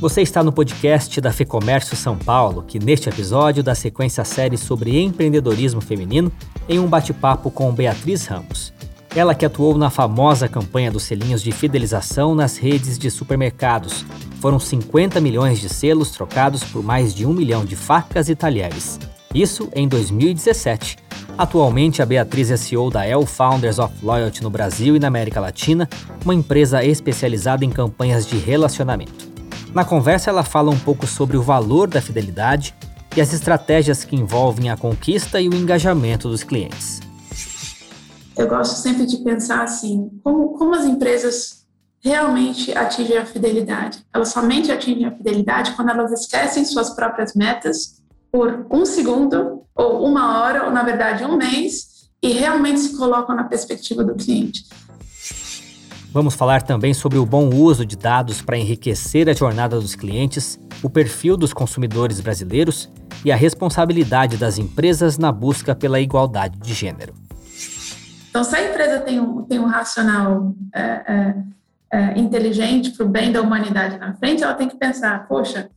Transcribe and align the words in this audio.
Você 0.00 0.22
está 0.22 0.42
no 0.42 0.50
podcast 0.50 1.20
da 1.20 1.30
Fecomércio 1.30 1.94
São 1.94 2.16
Paulo, 2.16 2.64
que 2.66 2.78
neste 2.78 3.10
episódio 3.10 3.62
dá 3.62 3.74
sequência 3.74 4.22
à 4.22 4.24
série 4.24 4.56
sobre 4.56 4.98
empreendedorismo 4.98 5.82
feminino 5.82 6.32
em 6.66 6.78
um 6.78 6.86
bate-papo 6.86 7.50
com 7.50 7.70
Beatriz 7.70 8.24
Ramos. 8.24 8.72
Ela 9.14 9.34
que 9.34 9.44
atuou 9.44 9.76
na 9.76 9.90
famosa 9.90 10.48
campanha 10.48 10.90
dos 10.90 11.02
selinhos 11.02 11.42
de 11.42 11.52
fidelização 11.52 12.34
nas 12.34 12.56
redes 12.56 12.98
de 12.98 13.10
supermercados. 13.10 14.06
Foram 14.40 14.58
50 14.58 15.20
milhões 15.20 15.60
de 15.60 15.68
selos 15.68 16.12
trocados 16.12 16.64
por 16.64 16.82
mais 16.82 17.14
de 17.14 17.26
um 17.26 17.34
milhão 17.34 17.62
de 17.62 17.76
facas 17.76 18.30
e 18.30 18.34
talheres. 18.34 18.98
Isso 19.34 19.68
em 19.74 19.86
2017. 19.86 20.96
Atualmente, 21.36 22.00
a 22.00 22.06
Beatriz 22.06 22.50
é 22.50 22.56
CEO 22.56 22.90
da 22.90 23.06
El 23.06 23.26
Founders 23.26 23.78
of 23.78 23.94
Loyalty 24.02 24.42
no 24.42 24.48
Brasil 24.48 24.96
e 24.96 24.98
na 24.98 25.08
América 25.08 25.40
Latina, 25.40 25.86
uma 26.24 26.34
empresa 26.34 26.82
especializada 26.82 27.66
em 27.66 27.70
campanhas 27.70 28.26
de 28.26 28.38
relacionamento. 28.38 29.29
Na 29.72 29.84
conversa, 29.84 30.30
ela 30.30 30.42
fala 30.42 30.70
um 30.70 30.78
pouco 30.78 31.06
sobre 31.06 31.36
o 31.36 31.42
valor 31.42 31.88
da 31.88 32.00
fidelidade 32.00 32.74
e 33.16 33.20
as 33.20 33.32
estratégias 33.32 34.02
que 34.02 34.16
envolvem 34.16 34.68
a 34.68 34.76
conquista 34.76 35.40
e 35.40 35.48
o 35.48 35.54
engajamento 35.54 36.28
dos 36.28 36.42
clientes. 36.42 37.00
Eu 38.36 38.48
gosto 38.48 38.74
sempre 38.76 39.06
de 39.06 39.18
pensar 39.18 39.62
assim: 39.62 40.10
como, 40.24 40.58
como 40.58 40.74
as 40.74 40.84
empresas 40.84 41.66
realmente 42.02 42.76
atingem 42.76 43.16
a 43.16 43.24
fidelidade? 43.24 44.04
Elas 44.12 44.30
somente 44.30 44.72
atingem 44.72 45.04
a 45.04 45.12
fidelidade 45.12 45.72
quando 45.72 45.90
elas 45.90 46.10
esquecem 46.12 46.64
suas 46.64 46.90
próprias 46.90 47.34
metas 47.34 48.00
por 48.32 48.66
um 48.70 48.84
segundo, 48.84 49.62
ou 49.74 50.04
uma 50.04 50.40
hora, 50.40 50.64
ou 50.64 50.72
na 50.72 50.82
verdade 50.82 51.24
um 51.24 51.36
mês, 51.36 52.10
e 52.20 52.32
realmente 52.32 52.80
se 52.80 52.96
colocam 52.96 53.36
na 53.36 53.44
perspectiva 53.44 54.02
do 54.02 54.14
cliente. 54.14 54.64
Vamos 56.12 56.34
falar 56.34 56.62
também 56.62 56.92
sobre 56.92 57.18
o 57.18 57.24
bom 57.24 57.48
uso 57.50 57.86
de 57.86 57.96
dados 57.96 58.42
para 58.42 58.58
enriquecer 58.58 59.28
a 59.28 59.32
jornada 59.32 59.78
dos 59.78 59.94
clientes, 59.94 60.58
o 60.82 60.90
perfil 60.90 61.36
dos 61.36 61.52
consumidores 61.52 62.20
brasileiros 62.20 62.90
e 63.24 63.30
a 63.30 63.36
responsabilidade 63.36 64.36
das 64.36 64.58
empresas 64.58 65.16
na 65.16 65.30
busca 65.30 65.72
pela 65.72 66.00
igualdade 66.00 66.58
de 66.58 66.74
gênero. 66.74 67.14
Então, 68.28 68.42
se 68.42 68.56
a 68.56 68.68
empresa 68.68 69.00
tem 69.00 69.20
um, 69.20 69.42
tem 69.42 69.60
um 69.60 69.66
racional 69.66 70.52
é, 70.74 70.82
é, 70.82 71.34
é, 71.92 72.18
inteligente 72.18 72.90
para 72.90 73.06
o 73.06 73.08
bem 73.08 73.30
da 73.30 73.40
humanidade 73.40 73.96
na 73.96 74.12
frente, 74.14 74.42
ela 74.42 74.54
tem 74.54 74.68
que 74.68 74.76
pensar: 74.76 75.28
poxa, 75.28 75.70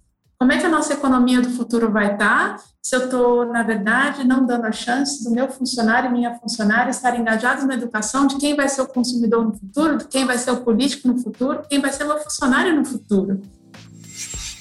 como 0.43 0.51
é 0.51 0.57
que 0.57 0.65
a 0.65 0.69
nossa 0.69 0.91
economia 0.91 1.39
do 1.39 1.49
futuro 1.51 1.89
vai 1.89 2.15
estar 2.15 2.61
se 2.81 2.93
eu 2.93 3.05
estou, 3.05 3.45
na 3.45 3.63
verdade, 3.63 4.25
não 4.25 4.45
dando 4.45 4.65
a 4.65 4.73
chance 4.73 5.23
do 5.23 5.31
meu 5.31 5.47
funcionário 5.47 6.09
e 6.09 6.13
minha 6.13 6.37
funcionária 6.37 6.89
estar 6.89 7.17
engajados 7.17 7.63
na 7.63 7.75
educação 7.75 8.27
de 8.27 8.35
quem 8.35 8.53
vai 8.53 8.67
ser 8.67 8.81
o 8.81 8.87
consumidor 8.87 9.45
no 9.45 9.53
futuro, 9.53 9.99
de 9.99 10.05
quem 10.09 10.25
vai 10.25 10.37
ser 10.37 10.51
o 10.51 10.57
político 10.57 11.07
no 11.07 11.17
futuro, 11.17 11.61
quem 11.69 11.79
vai 11.79 11.93
ser 11.93 12.03
o 12.03 12.07
meu 12.07 12.19
funcionário 12.19 12.75
no 12.75 12.83
futuro? 12.83 13.39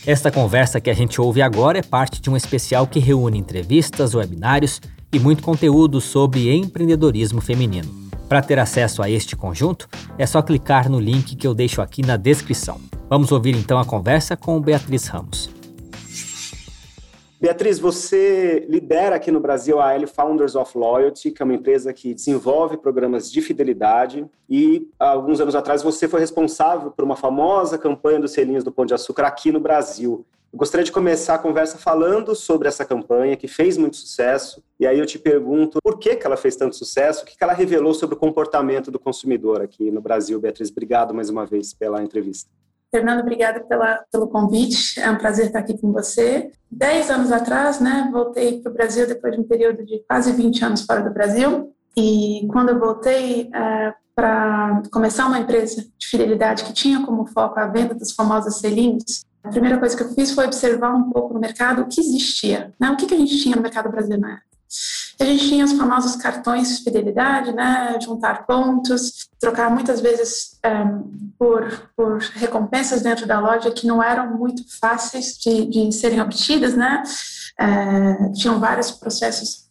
Esta 0.07 0.31
conversa 0.31 0.81
que 0.81 0.89
a 0.89 0.95
gente 0.95 1.21
ouve 1.21 1.43
agora 1.43 1.79
é 1.81 1.83
parte 1.83 2.23
de 2.23 2.31
um 2.31 2.37
especial 2.37 2.87
que 2.87 3.01
reúne 3.01 3.41
entrevistas, 3.41 4.15
webinários 4.15 4.81
e 5.13 5.19
muito 5.19 5.43
conteúdo 5.43 6.01
sobre 6.01 6.55
empreendedorismo 6.55 7.41
feminino. 7.41 7.93
Para 8.29 8.41
ter 8.41 8.61
acesso 8.61 9.03
a 9.03 9.11
este 9.11 9.35
conjunto, 9.35 9.89
é 10.17 10.27
só 10.27 10.43
clicar 10.43 10.89
no 10.89 11.01
link 11.01 11.35
que 11.35 11.45
eu 11.45 11.53
deixo 11.53 11.83
aqui 11.83 12.07
na 12.07 12.17
descrição. 12.17 12.81
Vamos 13.11 13.33
ouvir 13.33 13.57
então 13.57 13.81
a 13.81 13.85
conversa 13.85 14.37
com 14.37 14.61
Beatriz 14.61 15.09
Ramos. 15.09 15.62
Beatriz, 17.43 17.81
você 17.81 18.65
lidera 18.69 19.17
aqui 19.17 19.33
no 19.33 19.41
Brasil 19.41 19.81
a 19.81 19.93
L 19.95 20.07
Founders 20.07 20.55
of 20.55 20.79
Loyalty, 20.79 21.33
que 21.33 21.43
é 21.43 21.45
uma 21.45 21.57
empresa 21.57 21.93
que 21.93 22.15
desenvolve 22.15 22.77
programas 22.77 23.33
de 23.33 23.43
fidelidade. 23.43 24.25
E 24.49 24.89
alguns 24.97 25.41
anos 25.41 25.57
atrás 25.57 25.83
você 25.83 26.07
foi 26.07 26.21
responsável 26.21 26.93
por 26.93 27.05
uma 27.05 27.17
famosa 27.17 27.77
campanha 27.77 28.21
dos 28.21 28.31
selinhos 28.31 28.63
do 28.63 28.71
Pão 28.71 28.87
de 28.87 28.95
Açúcar 28.95 29.25
aqui 29.27 29.51
no 29.51 29.59
Brasil. 29.59 30.25
Eu 30.53 30.57
gostaria 30.57 30.85
de 30.85 30.93
começar 30.93 31.35
a 31.35 31.39
conversa 31.39 31.79
falando 31.79 32.33
sobre 32.37 32.69
essa 32.69 32.85
campanha 32.85 33.37
que 33.37 33.49
fez 33.49 33.77
muito 33.77 33.97
sucesso. 33.97 34.63
E 34.79 34.87
aí 34.87 35.01
eu 35.01 35.05
te 35.05 35.19
pergunto 35.19 35.79
por 35.83 35.99
que, 35.99 36.15
que 36.15 36.25
ela 36.25 36.37
fez 36.37 36.55
tanto 36.55 36.77
sucesso, 36.77 37.25
o 37.25 37.27
que, 37.27 37.37
que 37.37 37.43
ela 37.43 37.55
revelou 37.55 37.93
sobre 37.93 38.15
o 38.15 38.19
comportamento 38.19 38.89
do 38.89 39.01
consumidor 39.01 39.61
aqui 39.63 39.91
no 39.91 40.01
Brasil. 40.01 40.39
Beatriz, 40.39 40.71
obrigado 40.71 41.13
mais 41.13 41.29
uma 41.29 41.45
vez 41.45 41.75
pela 41.75 42.05
entrevista. 42.05 42.49
Fernando, 42.95 43.21
obrigada 43.21 43.61
pela, 43.61 44.05
pelo 44.13 44.29
convite. 44.29 45.01
É 45.01 45.11
um 45.11 45.17
prazer 45.17 45.47
estar 45.47 45.61
aqui 45.61 45.79
com 45.79 45.91
você. 45.91 46.51
Dez 46.71 47.11
anos 47.11 47.33
atrás, 47.33 47.81
né, 47.81 48.11
voltei 48.13 48.61
para 48.61 48.71
o 48.71 48.75
Brasil 48.75 49.07
depois 49.07 49.35
de 49.35 49.41
um 49.41 49.45
período 49.45 49.83
de 49.85 50.05
quase 50.07 50.31
20 50.31 50.65
anos 50.65 50.83
fora 50.83 51.01
do 51.01 51.11
Brasil. 51.11 51.73
E 51.97 52.47
quando 52.53 52.69
eu 52.69 52.79
voltei 52.79 53.51
é, 53.55 53.95
para 54.15 54.83
começar 54.93 55.27
uma 55.27 55.39
empresa 55.39 55.87
de 55.99 56.07
fidelidade 56.07 56.65
que 56.65 56.73
tinha 56.75 57.05
como 57.05 57.27
foco 57.27 57.59
a 57.59 57.67
venda 57.67 57.95
dos 57.95 58.13
famosos 58.13 58.57
selinhos, 58.57 59.25
a 59.43 59.49
primeira 59.49 59.79
coisa 59.79 59.97
que 59.97 60.03
eu 60.03 60.15
fiz 60.15 60.33
foi 60.33 60.45
observar 60.45 60.95
um 60.95 61.11
pouco 61.11 61.33
no 61.33 61.41
mercado 61.41 61.83
o 61.83 61.89
que 61.89 62.01
existia, 62.01 62.73
né? 62.79 62.91
o 62.91 62.97
que, 62.97 63.07
que 63.07 63.15
a 63.15 63.19
gente 63.19 63.39
tinha 63.39 63.57
no 63.57 63.63
mercado 63.63 63.91
brasileiro 63.91 64.21
na 64.21 64.33
época. 64.35 64.47
A 65.23 65.25
gente 65.25 65.49
tinha 65.49 65.65
os 65.65 65.75
famosos 65.75 66.17
cartões 66.17 66.79
de 66.79 66.83
fidelidade, 66.83 67.53
né? 67.53 67.97
juntar 68.03 68.45
pontos, 68.45 69.29
trocar 69.39 69.71
muitas 69.71 70.01
vezes 70.01 70.59
um, 70.65 70.69
eh, 70.69 71.03
por, 71.39 71.91
por 71.97 72.19
recompensas 72.35 73.03
dentro 73.03 73.25
da 73.25 73.39
loja 73.39 73.71
que 73.71 73.87
não 73.87 74.03
eram 74.03 74.37
muito 74.37 74.65
fáceis 74.81 75.39
de, 75.39 75.67
de 75.67 75.93
serem 75.93 76.21
obtidas, 76.21 76.75
né? 76.75 77.05
É, 77.57 78.31
tinham 78.33 78.59
vários 78.59 78.91
processos 78.91 79.62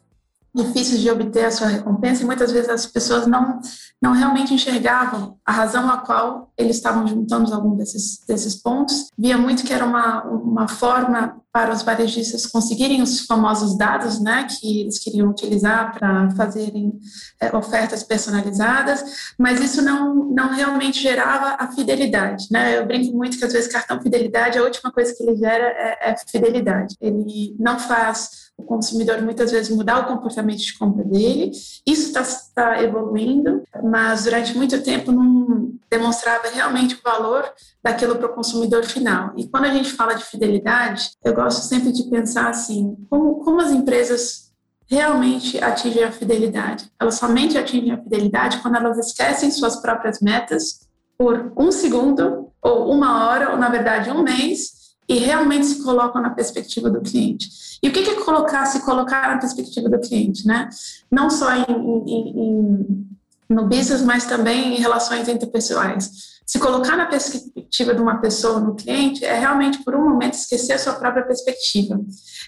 difíceis 0.53 1.01
de 1.01 1.09
obter 1.09 1.45
a 1.45 1.51
sua 1.51 1.67
recompensa 1.67 2.23
e 2.23 2.25
muitas 2.25 2.51
vezes 2.51 2.69
as 2.69 2.85
pessoas 2.85 3.25
não 3.27 3.59
não 4.01 4.13
realmente 4.13 4.53
enxergavam 4.53 5.37
a 5.45 5.51
razão 5.51 5.89
a 5.89 5.97
qual 5.97 6.51
eles 6.57 6.77
estavam 6.77 7.07
juntando 7.07 7.53
algum 7.53 7.75
desses 7.75 8.23
desses 8.27 8.55
pontos. 8.55 9.07
Via 9.17 9.37
muito 9.37 9.63
que 9.63 9.73
era 9.73 9.85
uma 9.85 10.23
uma 10.23 10.67
forma 10.67 11.39
para 11.53 11.73
os 11.73 11.81
varejistas 11.81 12.45
conseguirem 12.45 13.01
os 13.01 13.25
famosos 13.25 13.77
dados 13.77 14.21
né 14.21 14.47
que 14.49 14.81
eles 14.81 14.99
queriam 14.99 15.29
utilizar 15.29 15.93
para 15.93 16.31
fazerem 16.31 16.97
é, 17.41 17.55
ofertas 17.55 18.03
personalizadas 18.03 19.33
mas 19.37 19.59
isso 19.59 19.81
não 19.81 20.15
não 20.15 20.53
realmente 20.53 21.01
gerava 21.01 21.55
a 21.59 21.67
fidelidade 21.71 22.47
né. 22.49 22.77
Eu 22.77 22.85
brinco 22.85 23.15
muito 23.15 23.37
que 23.37 23.45
às 23.45 23.53
vezes 23.53 23.71
cartão 23.71 24.01
fidelidade 24.01 24.57
a 24.57 24.63
última 24.63 24.91
coisa 24.91 25.13
que 25.13 25.23
ele 25.23 25.35
gera 25.35 25.65
é, 25.65 26.11
é 26.11 26.15
fidelidade. 26.27 26.95
Ele 26.99 27.55
não 27.59 27.79
faz 27.79 28.50
o 28.61 28.65
consumidor 28.65 29.21
muitas 29.21 29.51
vezes 29.51 29.75
mudar 29.75 29.99
o 29.99 30.05
comportamento 30.05 30.59
de 30.59 30.77
compra 30.77 31.03
dele. 31.03 31.51
Isso 31.85 32.07
está 32.07 32.23
tá 32.53 32.83
evoluindo, 32.83 33.63
mas 33.83 34.23
durante 34.23 34.55
muito 34.55 34.81
tempo 34.81 35.11
não 35.11 35.73
demonstrava 35.89 36.47
realmente 36.49 36.95
o 36.95 37.01
valor 37.03 37.51
daquilo 37.83 38.15
para 38.15 38.27
o 38.27 38.33
consumidor 38.33 38.85
final. 38.85 39.33
E 39.35 39.47
quando 39.47 39.65
a 39.65 39.73
gente 39.73 39.91
fala 39.91 40.13
de 40.13 40.23
fidelidade, 40.23 41.11
eu 41.23 41.33
gosto 41.33 41.61
sempre 41.61 41.91
de 41.91 42.03
pensar 42.09 42.49
assim, 42.49 42.95
como, 43.09 43.43
como 43.43 43.59
as 43.59 43.71
empresas 43.71 44.51
realmente 44.87 45.61
atingem 45.63 46.03
a 46.03 46.11
fidelidade? 46.11 46.91
Elas 46.99 47.15
somente 47.15 47.57
atingem 47.57 47.91
a 47.91 48.01
fidelidade 48.01 48.59
quando 48.59 48.75
elas 48.75 48.97
esquecem 48.97 49.49
suas 49.49 49.77
próprias 49.77 50.19
metas 50.21 50.81
por 51.17 51.53
um 51.57 51.71
segundo, 51.71 52.49
ou 52.61 52.91
uma 52.91 53.27
hora, 53.27 53.51
ou 53.51 53.57
na 53.57 53.69
verdade 53.69 54.09
um 54.09 54.23
mês, 54.23 54.80
e 55.11 55.19
realmente 55.19 55.65
se 55.65 55.83
colocam 55.83 56.21
na 56.21 56.29
perspectiva 56.29 56.89
do 56.89 57.01
cliente. 57.01 57.49
E 57.83 57.89
o 57.89 57.91
que 57.91 57.99
é 57.99 58.15
colocar, 58.23 58.65
se 58.65 58.79
colocar 58.79 59.27
na 59.27 59.39
perspectiva 59.39 59.89
do 59.89 59.99
cliente, 59.99 60.47
né? 60.47 60.69
Não 61.11 61.29
só 61.29 61.53
em, 61.53 61.65
em, 61.67 62.29
em, 62.39 63.07
no 63.49 63.67
business, 63.67 64.01
mas 64.01 64.25
também 64.25 64.77
em 64.77 64.79
relações 64.79 65.27
interpessoais. 65.27 66.39
Se 66.45 66.57
colocar 66.59 66.95
na 66.95 67.07
perspectiva 67.07 67.93
de 67.93 68.01
uma 68.01 68.21
pessoa, 68.21 68.61
no 68.61 68.73
cliente, 68.73 69.25
é 69.25 69.37
realmente 69.37 69.83
por 69.83 69.95
um 69.95 70.09
momento 70.09 70.35
esquecer 70.35 70.73
a 70.73 70.79
sua 70.79 70.93
própria 70.93 71.25
perspectiva. 71.25 71.99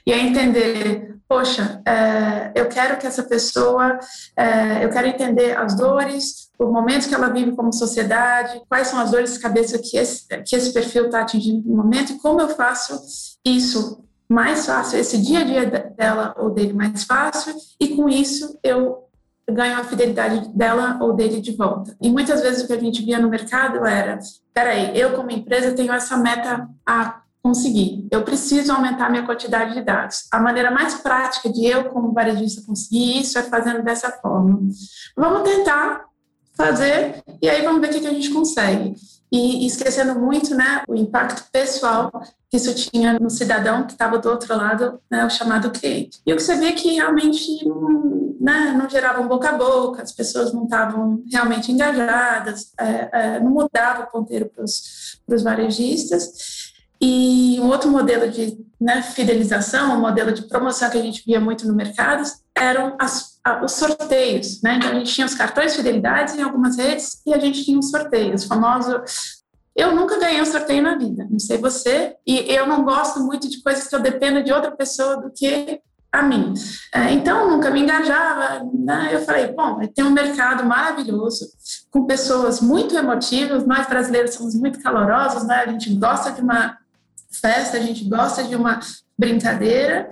E 0.07 0.13
é 0.13 0.19
entender, 0.19 1.17
poxa, 1.27 1.81
é, 1.85 2.53
eu 2.55 2.69
quero 2.69 2.97
que 2.97 3.05
essa 3.05 3.23
pessoa, 3.23 3.99
é, 4.37 4.85
eu 4.85 4.89
quero 4.89 5.07
entender 5.07 5.57
as 5.57 5.75
dores, 5.75 6.49
os 6.63 6.71
momentos 6.71 7.07
que 7.07 7.15
ela 7.15 7.29
vive 7.29 7.55
como 7.55 7.73
sociedade, 7.73 8.61
quais 8.69 8.87
são 8.87 8.99
as 8.99 9.11
dores 9.11 9.33
de 9.33 9.39
cabeça 9.39 9.77
que 9.79 9.97
esse, 9.97 10.27
que 10.45 10.55
esse 10.55 10.73
perfil 10.73 11.05
está 11.05 11.21
atingindo 11.21 11.67
no 11.67 11.77
momento 11.77 12.13
e 12.13 12.19
como 12.19 12.41
eu 12.41 12.49
faço 12.49 12.99
isso 13.45 14.03
mais 14.29 14.65
fácil, 14.65 14.99
esse 14.99 15.17
dia 15.21 15.39
a 15.39 15.43
dia 15.43 15.65
dela 15.65 16.33
ou 16.37 16.49
dele 16.49 16.73
mais 16.73 17.03
fácil, 17.03 17.53
e 17.79 17.89
com 17.89 18.09
isso 18.09 18.57
eu 18.63 19.03
ganho 19.49 19.77
a 19.77 19.83
fidelidade 19.83 20.49
dela 20.55 20.97
ou 21.01 21.13
dele 21.13 21.41
de 21.41 21.55
volta. 21.55 21.95
E 22.01 22.09
muitas 22.09 22.41
vezes 22.41 22.63
o 22.63 22.67
que 22.67 22.73
a 22.73 22.79
gente 22.79 23.03
via 23.03 23.19
no 23.19 23.29
mercado 23.29 23.85
era: 23.85 24.17
peraí, 24.53 24.97
eu 24.97 25.11
como 25.13 25.29
empresa 25.29 25.75
tenho 25.75 25.93
essa 25.93 26.17
meta 26.17 26.67
a 26.87 27.21
conseguir, 27.43 28.07
eu 28.09 28.23
preciso 28.23 28.71
aumentar 28.71 29.09
minha 29.09 29.25
quantidade 29.25 29.73
de 29.73 29.81
dados. 29.81 30.27
A 30.31 30.39
maneira 30.39 30.71
mais 30.71 30.93
prática 30.95 31.51
de 31.51 31.65
eu, 31.65 31.89
como 31.89 32.13
varejista, 32.13 32.65
conseguir 32.65 33.19
isso 33.19 33.37
é 33.37 33.43
fazendo 33.43 33.83
dessa 33.83 34.09
forma. 34.09 34.61
Vamos 35.17 35.41
tentar 35.43 36.05
fazer 36.55 37.23
e 37.41 37.49
aí 37.49 37.63
vamos 37.63 37.81
ver 37.81 37.95
o 37.95 37.99
que 37.99 38.07
a 38.07 38.13
gente 38.13 38.29
consegue 38.29 38.95
e 39.33 39.65
esquecendo 39.65 40.19
muito 40.19 40.53
né, 40.53 40.83
o 40.87 40.93
impacto 40.93 41.49
pessoal 41.51 42.11
que 42.51 42.57
isso 42.57 42.71
tinha 42.75 43.17
no 43.19 43.31
cidadão 43.31 43.83
que 43.83 43.93
estava 43.93 44.19
do 44.19 44.29
outro 44.29 44.55
lado, 44.55 45.01
né, 45.09 45.25
o 45.25 45.29
chamado 45.29 45.71
cliente. 45.71 46.19
E 46.23 46.31
o 46.31 46.35
que 46.35 46.43
você 46.43 46.55
vê 46.55 46.67
é 46.67 46.71
que 46.73 46.93
realmente 46.93 47.67
não, 47.67 48.35
né, 48.39 48.75
não 48.77 48.87
gerava 48.87 49.21
um 49.21 49.27
boca 49.27 49.49
a 49.49 49.57
boca, 49.57 50.03
as 50.03 50.11
pessoas 50.11 50.53
não 50.53 50.65
estavam 50.65 51.23
realmente 51.31 51.71
engajadas, 51.71 52.73
é, 52.79 53.09
é, 53.11 53.39
não 53.39 53.49
mudava 53.49 54.03
o 54.03 54.11
ponteiro 54.11 54.51
para 54.55 54.63
os 54.63 55.43
varejistas. 55.43 56.71
E 57.01 57.57
um 57.59 57.69
outro 57.69 57.89
modelo 57.89 58.29
de 58.29 58.55
né, 58.79 59.01
fidelização, 59.01 59.97
um 59.97 60.01
modelo 60.01 60.31
de 60.31 60.43
promoção 60.43 60.91
que 60.91 60.97
a 60.99 61.01
gente 61.01 61.23
via 61.25 61.39
muito 61.39 61.67
no 61.67 61.73
mercado, 61.73 62.23
eram 62.55 62.95
as, 62.99 63.32
os 63.63 63.73
sorteios. 63.73 64.61
Né? 64.61 64.75
Então, 64.77 64.91
a 64.91 64.93
gente 64.95 65.13
tinha 65.13 65.27
os 65.27 65.35
cartões 65.35 65.71
de 65.71 65.77
fidelidade 65.77 66.37
em 66.37 66.41
algumas 66.41 66.77
redes 66.77 67.21
e 67.25 67.33
a 67.33 67.39
gente 67.39 67.63
tinha 67.63 67.77
um 67.77 67.81
sorteio, 67.81 68.33
os 68.33 68.45
famosos 68.45 69.43
eu 69.75 69.95
nunca 69.95 70.19
ganhei 70.19 70.41
um 70.41 70.45
sorteio 70.45 70.83
na 70.83 70.95
vida, 70.95 71.27
não 71.29 71.39
sei 71.39 71.57
você, 71.57 72.15
e 72.27 72.45
eu 72.53 72.67
não 72.67 72.83
gosto 72.83 73.19
muito 73.21 73.49
de 73.49 73.61
coisas 73.63 73.87
que 73.87 73.95
eu 73.95 73.99
dependo 73.99 74.43
de 74.43 74.53
outra 74.53 74.71
pessoa 74.71 75.17
do 75.17 75.31
que 75.31 75.81
a 76.11 76.21
mim. 76.21 76.53
É, 76.93 77.11
então, 77.11 77.49
nunca 77.49 77.71
me 77.71 77.81
engajava. 77.81 78.63
Né? 78.71 79.09
Eu 79.13 79.25
falei, 79.25 79.47
bom, 79.47 79.79
tem 79.87 80.05
um 80.05 80.11
mercado 80.11 80.63
maravilhoso, 80.63 81.47
com 81.89 82.05
pessoas 82.05 82.61
muito 82.61 82.95
emotivas, 82.95 83.65
nós 83.65 83.87
brasileiros 83.87 84.35
somos 84.35 84.53
muito 84.53 84.79
calorosos, 84.79 85.43
né? 85.47 85.63
a 85.65 85.71
gente 85.71 85.91
gosta 85.95 86.31
de 86.31 86.41
uma 86.41 86.77
festa, 87.41 87.77
a 87.77 87.79
gente 87.79 88.07
gosta 88.07 88.43
de 88.43 88.55
uma 88.55 88.79
brincadeira. 89.17 90.07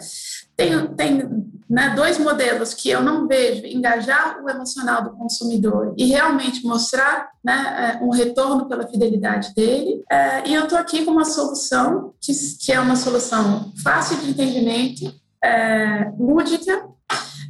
Tem, 0.57 0.87
tem 0.95 1.45
né, 1.71 1.94
dois 1.95 2.18
modelos 2.19 2.73
que 2.73 2.89
eu 2.89 3.01
não 3.01 3.25
vejo 3.29 3.65
engajar 3.65 4.44
o 4.44 4.50
emocional 4.50 5.06
do 5.06 5.12
consumidor 5.12 5.94
e 5.97 6.06
realmente 6.06 6.65
mostrar 6.65 7.29
né, 7.41 7.97
é, 8.01 8.03
um 8.03 8.09
retorno 8.09 8.68
pela 8.68 8.85
fidelidade 8.85 9.56
dele. 9.56 10.03
É, 10.12 10.45
e 10.50 10.53
eu 10.53 10.63
estou 10.63 10.77
aqui 10.77 11.06
com 11.06 11.12
uma 11.12 11.23
solução 11.23 12.13
que, 12.19 12.33
que 12.59 12.73
é 12.73 12.79
uma 12.79 12.97
solução 12.97 13.71
fácil 13.81 14.18
de 14.18 14.31
entendimento, 14.31 15.15
é, 15.41 16.12
lúdica, 16.19 16.85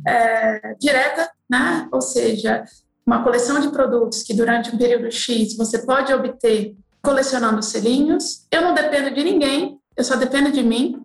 é, 0.06 0.76
direta, 0.80 1.28
né? 1.50 1.90
ou 1.92 2.00
seja, 2.00 2.64
uma 3.04 3.24
coleção 3.24 3.60
de 3.60 3.70
produtos 3.70 4.22
que 4.22 4.36
durante 4.36 4.70
um 4.70 4.78
período 4.78 5.12
X 5.12 5.58
você 5.58 5.80
pode 5.80 6.14
obter 6.14 6.76
colecionando 7.02 7.64
selinhos. 7.64 8.46
Eu 8.52 8.62
não 8.62 8.76
dependo 8.76 9.16
de 9.16 9.24
ninguém, 9.24 9.80
eu 9.98 10.04
só 10.04 10.16
dependo 10.16 10.52
de 10.52 10.62
mim. 10.62 11.01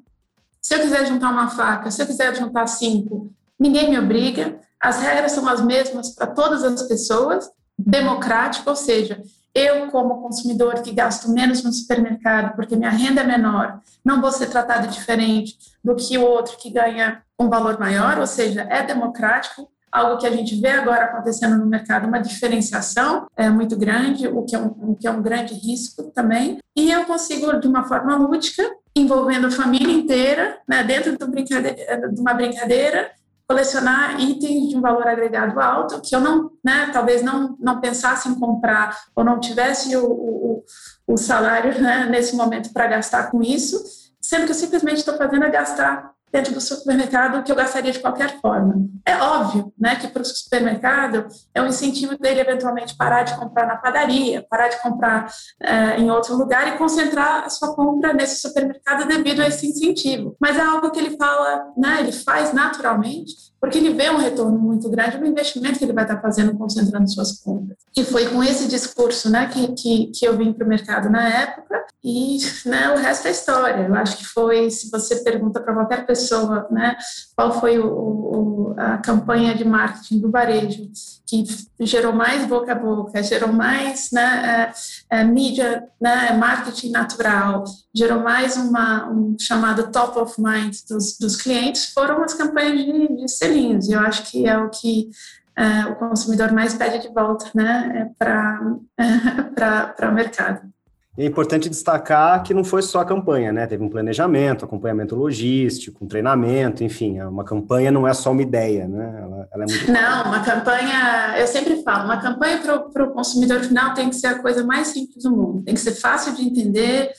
Se 0.67 0.75
eu 0.75 0.81
quiser 0.81 1.07
juntar 1.07 1.31
uma 1.31 1.49
faca, 1.49 1.93
se 1.93 2.03
eu 2.03 2.07
quiser 2.09 2.35
juntar 2.35 2.67
cinco, 2.67 3.31
ninguém 3.57 3.89
me 3.89 3.97
obriga. 4.01 4.59
As 4.81 4.99
regras 4.99 5.31
são 5.31 5.49
as 5.49 5.61
mesmas 5.61 6.11
para 6.11 6.27
todas 6.27 6.65
as 6.65 6.83
pessoas, 6.83 7.49
democrático, 7.79 8.69
ou 8.69 8.75
seja, 8.75 9.23
eu, 9.55 9.87
como 9.93 10.21
consumidor 10.23 10.83
que 10.83 10.91
gasto 10.91 11.31
menos 11.31 11.63
no 11.63 11.73
supermercado 11.73 12.57
porque 12.57 12.75
minha 12.75 12.91
renda 12.91 13.21
é 13.21 13.25
menor, 13.25 13.79
não 14.05 14.21
vou 14.21 14.33
ser 14.33 14.47
tratado 14.47 14.89
diferente 14.89 15.57
do 15.85 15.95
que 15.95 16.19
o 16.19 16.23
outro 16.23 16.57
que 16.57 16.69
ganha 16.69 17.23
um 17.39 17.49
valor 17.49 17.79
maior, 17.79 18.19
ou 18.19 18.27
seja, 18.27 18.67
é 18.69 18.83
democrático, 18.83 19.71
algo 19.93 20.19
que 20.19 20.27
a 20.27 20.33
gente 20.33 20.61
vê 20.61 20.71
agora 20.71 21.05
acontecendo 21.05 21.57
no 21.59 21.67
mercado, 21.67 22.09
uma 22.09 22.19
diferenciação 22.19 23.29
é 23.37 23.49
muito 23.49 23.77
grande, 23.77 24.27
o 24.27 24.43
que 24.43 24.57
é 24.57 24.59
um, 24.59 24.75
o 24.91 24.97
que 24.97 25.07
é 25.07 25.13
um 25.13 25.23
grande 25.23 25.55
risco 25.55 26.11
também. 26.11 26.59
E 26.75 26.91
eu 26.91 27.05
consigo, 27.05 27.53
de 27.61 27.69
uma 27.69 27.85
forma 27.85 28.17
lúdica, 28.17 28.69
envolvendo 28.97 29.47
a 29.47 29.51
família 29.51 29.93
inteira, 29.93 30.59
né, 30.67 30.83
dentro 30.83 31.17
de, 31.17 32.21
uma 32.21 32.35
brincadeira, 32.35 33.11
colecionar 33.47 34.19
itens 34.19 34.71
de 34.71 34.77
um 34.77 34.81
valor 34.81 35.07
agregado 35.07 35.61
alto 35.61 36.01
que 36.01 36.17
eu 36.17 36.21
não, 36.21 36.51
né, 36.65 36.91
talvez 36.93 37.23
não, 37.23 37.57
não 37.61 37.81
pensasse 37.81 38.29
em 38.29 38.35
comprar 38.35 38.97
ou 39.15 39.23
não 39.23 39.39
tivesse 39.39 39.95
o, 39.97 40.05
o, 40.05 40.65
o 41.07 41.17
salário 41.17 41.81
né, 41.81 42.09
nesse 42.11 42.35
momento 42.35 42.73
para 42.73 42.89
gastar 42.89 43.31
com 43.31 43.43
isso, 43.43 43.85
sendo 44.21 44.47
que 44.47 44.51
eu 44.51 44.57
simplesmente 44.57 44.99
estou 44.99 45.17
fazendo 45.17 45.45
é 45.45 45.51
gastar 45.51 46.16
dentro 46.37 46.53
do 46.53 46.61
supermercado 46.61 47.43
que 47.43 47.51
eu 47.51 47.57
gastaria 47.57 47.91
de 47.91 47.99
qualquer 47.99 48.39
forma. 48.41 48.87
É 49.07 49.17
óbvio 49.17 49.73
né, 49.79 49.97
que 49.97 50.09
para 50.09 50.21
o 50.21 50.25
supermercado 50.25 51.27
é 51.55 51.63
um 51.63 51.67
incentivo 51.67 52.19
dele 52.19 52.41
eventualmente 52.41 52.95
parar 52.95 53.23
de 53.23 53.35
comprar 53.37 53.67
na 53.67 53.77
padaria, 53.77 54.45
parar 54.51 54.69
de 54.69 54.81
comprar 54.83 55.33
é, 55.63 55.99
em 55.99 56.11
outro 56.11 56.37
lugar 56.37 56.69
e 56.69 56.79
concentrar 56.79 57.45
a 57.45 57.49
sua 57.49 57.75
compra 57.75 58.13
nesse 58.13 58.41
supermercado 58.41 59.09
devido 59.09 59.41
a 59.41 59.49
esse 59.49 59.67
incentivo. 59.67 60.37
Mas 60.39 60.59
é 60.59 60.61
algo 60.61 60.91
que 60.91 60.99
ele 60.99 61.17
fala, 61.17 61.73
né, 61.77 62.01
ele 62.01 62.13
faz 62.13 62.53
naturalmente, 62.53 63.35
porque 63.59 63.79
ele 63.79 63.95
vê 63.95 64.11
um 64.11 64.19
retorno 64.19 64.59
muito 64.59 64.91
grande 64.91 65.19
no 65.19 65.27
investimento 65.27 65.79
que 65.79 65.85
ele 65.85 65.95
vai 65.95 66.05
estar 66.05 66.21
fazendo 66.21 66.57
concentrando 66.57 67.11
suas 67.11 67.41
compras. 67.41 67.79
E 67.97 68.05
foi 68.05 68.29
com 68.29 68.45
esse 68.45 68.69
discurso 68.69 69.31
né, 69.31 69.47
que, 69.47 69.69
que, 69.69 70.07
que 70.09 70.27
eu 70.27 70.37
vim 70.37 70.53
para 70.53 70.67
o 70.67 70.69
mercado 70.69 71.09
na 71.09 71.27
época, 71.27 71.77
e 72.05 72.39
né, 72.65 72.91
o 72.93 72.99
resto 72.99 73.27
é 73.27 73.31
história. 73.31 73.87
Eu 73.89 73.95
acho 73.95 74.19
que 74.19 74.25
foi, 74.25 74.71
se 74.71 74.91
você 74.91 75.17
pergunta 75.25 75.61
para 75.61 75.75
qualquer 75.75 76.07
pessoa 76.07 76.26
né, 76.71 76.97
qual 77.35 77.61
foi 77.61 77.79
o, 77.79 77.87
o, 77.87 78.75
a 78.77 78.99
campanha 78.99 79.55
de 79.55 79.65
marketing 79.65 80.21
do 80.21 80.31
varejo 80.31 80.91
que 81.27 81.45
gerou 81.81 82.13
mais 82.13 82.47
boca 82.47 82.73
a 82.73 82.75
boca, 82.75 83.23
gerou 83.23 83.53
mais 83.53 84.11
né, 84.13 84.73
é, 85.11 85.19
é, 85.19 85.25
mídia, 85.25 85.89
né, 86.01 86.33
marketing 86.33 86.91
natural, 86.91 87.65
gerou 87.95 88.21
mais 88.21 88.57
uma, 88.57 89.09
um 89.11 89.37
chamado 89.39 89.91
top 89.91 90.19
of 90.19 90.41
mind 90.41 90.75
dos, 90.89 91.19
dos 91.19 91.37
clientes, 91.37 91.93
foram 91.93 92.23
as 92.23 92.35
campanhas 92.35 92.79
de, 92.79 93.17
de 93.17 93.29
selinhos. 93.29 93.89
E 93.89 93.93
eu 93.93 94.01
acho 94.01 94.31
que 94.31 94.47
é 94.47 94.57
o 94.57 94.71
que 94.71 95.11
é, 95.57 95.87
o 95.87 95.97
consumidor 95.97 96.53
mais 96.53 96.75
pede 96.75 96.99
de 97.01 97.13
volta 97.13 97.51
né, 97.55 97.93
é 97.95 98.15
para 98.19 98.61
o 100.11 100.15
mercado. 100.15 100.76
E 101.17 101.23
é 101.23 101.27
importante 101.27 101.71
destacar 101.71 102.43
que 102.43 102.53
não 102.53 102.63
foi 102.63 102.83
só 102.83 103.01
a 103.01 103.05
campanha, 103.05 103.53
né? 103.53 103.67
Teve 103.67 103.83
um 103.83 103.89
planejamento, 103.89 104.65
acompanhamento 104.65 105.17
logístico, 105.17 106.05
um 106.05 106.09
treinamento, 106.09 106.85
enfim, 106.85 107.21
uma 107.23 107.45
campanha 107.45 107.91
não 107.91 108.07
é 108.07 108.13
só 108.13 108.33
uma 108.33 108.43
ideia, 108.43 108.87
né? 108.87 109.21
Ela, 109.23 109.49
ela 109.53 109.65
é 109.65 109.67
muito. 109.67 109.87
Não, 109.97 110.25
uma 110.25 110.45
campanha, 110.45 111.35
eu 111.39 111.47
sempre 111.47 111.83
falo, 111.83 112.05
uma 112.05 112.21
campanha 112.21 112.59
para 112.59 113.05
o 113.05 113.13
consumidor 113.13 113.61
final 113.61 113.95
tem 113.95 114.11
que 114.11 114.17
ser 114.17 114.27
a 114.27 114.39
coisa 114.41 114.65
mais 114.65 114.89
simples 114.89 115.25
do 115.25 115.31
mundo, 115.31 115.63
tem 115.63 115.75
que 115.75 115.81
ser 115.81 115.93
fácil 115.93 116.35
de 116.35 116.43
entender, 116.43 117.11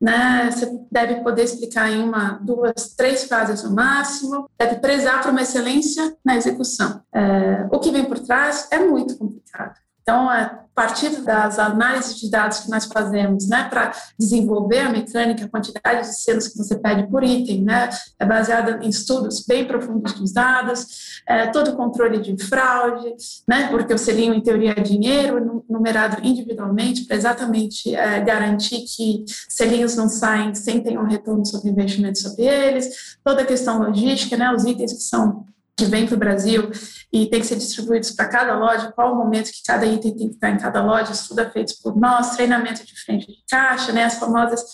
né? 0.00 0.50
Você 0.50 0.70
deve 0.92 1.16
poder 1.22 1.44
explicar 1.44 1.90
em 1.90 2.02
uma, 2.02 2.38
duas, 2.42 2.94
três 2.94 3.24
frases 3.24 3.62
no 3.64 3.74
máximo, 3.74 4.50
deve 4.58 4.76
prezar 4.76 5.22
para 5.22 5.30
uma 5.30 5.42
excelência 5.42 6.14
na 6.24 6.36
execução. 6.36 7.00
É, 7.14 7.66
o 7.72 7.78
que 7.78 7.90
vem 7.90 8.04
por 8.04 8.18
trás 8.18 8.68
é 8.70 8.78
muito 8.78 9.16
complicado. 9.16 9.85
Então, 10.08 10.30
a 10.30 10.60
partir 10.72 11.22
das 11.22 11.58
análises 11.58 12.16
de 12.20 12.30
dados 12.30 12.60
que 12.60 12.70
nós 12.70 12.84
fazemos, 12.84 13.48
né, 13.48 13.68
para 13.68 13.90
desenvolver 14.16 14.78
a 14.78 14.88
mecânica, 14.88 15.44
a 15.44 15.48
quantidade 15.48 16.02
de 16.02 16.20
selos 16.20 16.46
que 16.46 16.56
você 16.56 16.78
pede 16.78 17.08
por 17.08 17.24
item, 17.24 17.64
né, 17.64 17.90
é 18.16 18.24
baseada 18.24 18.78
em 18.84 18.88
estudos 18.88 19.44
bem 19.44 19.66
profundos 19.66 20.12
dos 20.12 20.32
dados, 20.32 21.20
é, 21.26 21.48
todo 21.48 21.72
o 21.72 21.76
controle 21.76 22.18
de 22.20 22.40
fraude, 22.44 23.16
né, 23.48 23.66
porque 23.66 23.92
o 23.92 23.98
selinho, 23.98 24.32
em 24.32 24.40
teoria, 24.40 24.74
é 24.76 24.80
dinheiro 24.80 25.64
numerado 25.68 26.24
individualmente 26.24 27.04
para 27.04 27.16
exatamente 27.16 27.92
é, 27.92 28.20
garantir 28.20 28.84
que 28.84 29.24
selinhos 29.48 29.96
não 29.96 30.08
saem 30.08 30.54
sem 30.54 30.80
ter 30.80 30.96
um 30.96 31.08
retorno 31.08 31.44
sobre 31.44 31.68
investimento 31.68 32.20
sobre 32.20 32.44
eles, 32.44 33.16
toda 33.24 33.42
a 33.42 33.46
questão 33.46 33.82
logística, 33.82 34.36
né, 34.36 34.52
os 34.54 34.64
itens 34.64 34.92
que 34.92 35.02
são 35.02 35.46
que 35.76 35.84
vem 35.84 36.06
para 36.06 36.14
o 36.14 36.18
Brasil 36.18 36.70
e 37.12 37.26
tem 37.26 37.40
que 37.40 37.46
ser 37.46 37.56
distribuídos 37.56 38.10
para 38.12 38.26
cada 38.26 38.58
loja, 38.58 38.92
qual 38.92 39.12
o 39.12 39.16
momento 39.16 39.52
que 39.52 39.62
cada 39.64 39.84
item 39.84 40.16
tem 40.16 40.28
que 40.28 40.34
estar 40.34 40.50
em 40.50 40.56
cada 40.56 40.82
loja, 40.82 41.12
isso 41.12 41.28
tudo 41.28 41.42
é 41.42 41.50
feito 41.50 41.74
por 41.82 41.94
nós, 41.96 42.34
treinamento 42.34 42.84
de 42.84 42.98
frente 42.98 43.26
de 43.26 43.36
caixa, 43.48 43.92
né, 43.92 44.04
as 44.04 44.14
famosas, 44.14 44.64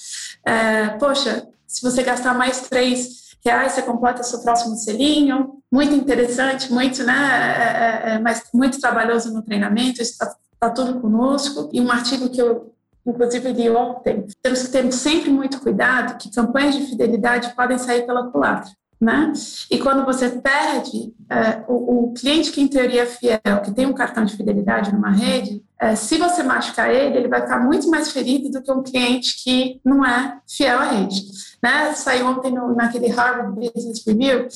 é, 0.46 0.90
poxa, 0.90 1.48
se 1.66 1.82
você 1.82 2.02
gastar 2.04 2.34
mais 2.34 2.68
três 2.68 3.34
reais, 3.44 3.72
você 3.72 3.82
completa 3.82 4.22
seu 4.22 4.40
próximo 4.42 4.76
selinho, 4.76 5.60
muito 5.70 5.92
interessante, 5.94 6.72
muito, 6.72 7.02
né, 7.02 7.12
é, 7.12 8.10
é, 8.12 8.14
é 8.14 8.18
mas 8.20 8.44
muito 8.54 8.80
trabalhoso 8.80 9.32
no 9.32 9.42
treinamento, 9.42 10.00
está 10.00 10.32
tá 10.60 10.70
tudo 10.70 11.00
conosco, 11.00 11.68
e 11.72 11.80
um 11.80 11.90
artigo 11.90 12.30
que 12.30 12.40
eu 12.40 12.72
inclusive 13.04 13.52
li 13.52 13.68
ontem, 13.68 14.24
temos 14.40 14.62
que 14.62 14.68
ter 14.68 14.92
sempre 14.92 15.28
muito 15.28 15.58
cuidado 15.60 16.16
que 16.18 16.30
campanhas 16.30 16.76
de 16.76 16.86
fidelidade 16.86 17.52
podem 17.56 17.76
sair 17.76 18.06
pela 18.06 18.30
culatra 18.30 18.70
né? 19.02 19.32
E 19.68 19.78
quando 19.78 20.04
você 20.04 20.28
perde 20.28 21.12
é, 21.28 21.64
o, 21.66 22.10
o, 22.10 22.14
cliente 22.14 22.52
que 22.52 22.60
em 22.60 22.68
teoria 22.68 23.02
é 23.02 23.06
fiel, 23.06 23.60
que 23.64 23.72
tem 23.72 23.84
um 23.84 23.92
cartão 23.92 24.24
de 24.24 24.36
fidelidade 24.36 24.94
numa 24.94 25.10
rede, 25.10 25.60
é, 25.76 25.96
se 25.96 26.18
você 26.18 26.44
machucar 26.44 26.88
ele, 26.88 27.16
ele 27.16 27.26
vai 27.26 27.40
ficar 27.40 27.58
muito 27.58 27.90
mais 27.90 28.12
ferido 28.12 28.48
do 28.48 28.62
que 28.62 28.70
um 28.70 28.80
cliente 28.80 29.42
que 29.42 29.80
não 29.84 30.06
é 30.06 30.38
fiel 30.48 30.78
à 30.78 30.84
rede. 30.84 31.20
Né? 31.60 31.92
Saiu 31.94 32.28
ontem 32.28 32.52
no, 32.52 32.76
naquele 32.76 33.08
Harvard 33.08 33.52
Business 33.56 34.04
Review 34.06 34.46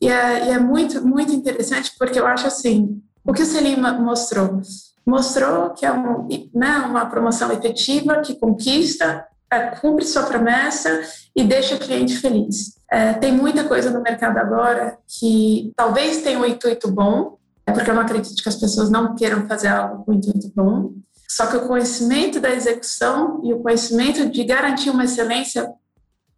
e 0.00 0.08
é, 0.08 0.46
e 0.46 0.50
é 0.50 0.58
muito, 0.60 1.04
muito 1.04 1.32
interessante 1.32 1.90
porque 1.98 2.20
eu 2.20 2.28
acho 2.28 2.46
assim, 2.46 3.02
o 3.24 3.32
que 3.32 3.42
o 3.42 3.46
Selim 3.46 3.74
mostrou? 3.74 4.62
Mostrou 5.04 5.70
que 5.70 5.84
é 5.84 5.90
um, 5.90 6.28
né, 6.54 6.78
uma 6.88 7.06
promoção 7.06 7.50
efetiva 7.50 8.20
que 8.20 8.36
conquista, 8.36 9.26
é, 9.50 9.70
cumpre 9.76 10.04
sua 10.04 10.24
promessa 10.24 11.02
e 11.34 11.44
deixa 11.44 11.76
o 11.76 11.78
cliente 11.78 12.16
feliz. 12.18 12.76
É, 12.90 13.14
tem 13.14 13.32
muita 13.32 13.64
coisa 13.64 13.90
no 13.90 14.02
mercado 14.02 14.38
agora 14.38 14.98
que 15.06 15.72
talvez 15.76 16.22
tenha 16.22 16.38
um 16.38 16.44
intuito 16.44 16.90
bom, 16.90 17.36
é 17.66 17.72
porque 17.72 17.90
eu 17.90 17.94
não 17.94 18.02
acredito 18.02 18.42
que 18.42 18.48
as 18.48 18.56
pessoas 18.56 18.90
não 18.90 19.14
queiram 19.14 19.46
fazer 19.46 19.68
algo 19.68 20.04
com 20.04 20.12
intuito 20.12 20.52
bom. 20.54 20.92
Só 21.28 21.46
que 21.46 21.56
o 21.56 21.66
conhecimento 21.66 22.40
da 22.40 22.50
execução 22.50 23.40
e 23.44 23.52
o 23.52 23.58
conhecimento 23.58 24.28
de 24.28 24.44
garantir 24.44 24.90
uma 24.90 25.04
excelência 25.04 25.72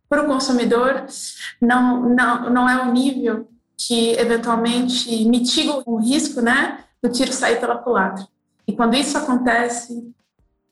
para 0.09 0.23
o 0.23 0.27
consumidor 0.27 1.05
não, 1.61 2.09
não, 2.09 2.51
não 2.51 2.69
é 2.69 2.83
o 2.83 2.93
nível 2.93 3.47
que 3.77 4.13
eventualmente 4.13 5.25
mitiga 5.27 5.83
o 5.87 5.97
risco 5.99 6.41
né, 6.41 6.85
do 7.03 7.11
tiro 7.11 7.33
sair 7.33 7.61
pela 7.61 7.79
culatra. 7.79 8.27
E 8.67 8.73
quando 8.73 8.95
isso 8.95 9.17
acontece, 9.17 10.13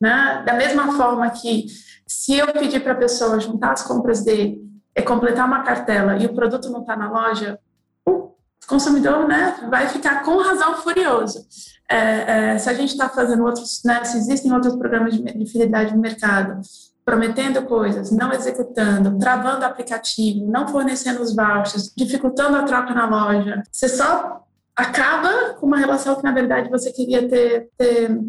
Né? 0.01 0.43
Da 0.47 0.55
mesma 0.55 0.93
forma 0.97 1.29
que 1.31 1.67
se 2.07 2.37
eu 2.37 2.53
pedir 2.53 2.81
para 2.81 2.93
a 2.93 2.97
pessoa 2.97 3.41
juntar 3.41 3.73
as 3.73 3.83
compras 3.83 4.25
dele, 4.25 4.61
é 4.95 5.03
completar 5.03 5.47
uma 5.47 5.63
cartela 5.63 6.17
e 6.17 6.27
o 6.27 6.35
produto 6.35 6.71
não 6.71 6.81
está 6.81 6.97
na 6.97 7.11
loja, 7.11 7.59
o 8.07 8.33
consumidor 8.67 9.29
né, 9.29 9.69
vai 9.71 9.89
ficar 9.89 10.23
com 10.25 10.39
razão 10.39 10.77
furioso. 10.77 11.47
É, 11.89 12.55
é, 12.55 12.59
se 12.59 12.69
a 12.69 12.75
gente 12.75 12.91
está 12.91 13.09
fazendo 13.09 13.45
outros, 13.45 13.83
né, 13.85 14.03
se 14.05 14.17
existem 14.17 14.53
outros 14.53 14.75
programas 14.77 15.15
de, 15.15 15.23
de 15.23 15.47
fidelidade 15.47 15.95
no 15.95 16.01
mercado, 16.01 16.61
prometendo 17.05 17.63
coisas, 17.63 18.11
não 18.11 18.33
executando, 18.33 19.17
travando 19.19 19.61
o 19.61 19.65
aplicativo, 19.65 20.51
não 20.51 20.67
fornecendo 20.67 21.23
os 21.23 21.35
vouchers, 21.35 21.93
dificultando 21.97 22.57
a 22.57 22.65
troca 22.65 22.93
na 22.93 23.07
loja, 23.07 23.63
você 23.71 23.89
só 23.89 24.45
acaba 24.75 25.55
com 25.55 25.67
uma 25.67 25.79
relação 25.79 26.17
que, 26.17 26.25
na 26.25 26.33
verdade, 26.33 26.69
você 26.69 26.93
queria 26.93 27.29
ter, 27.29 27.69
ter, 27.79 28.21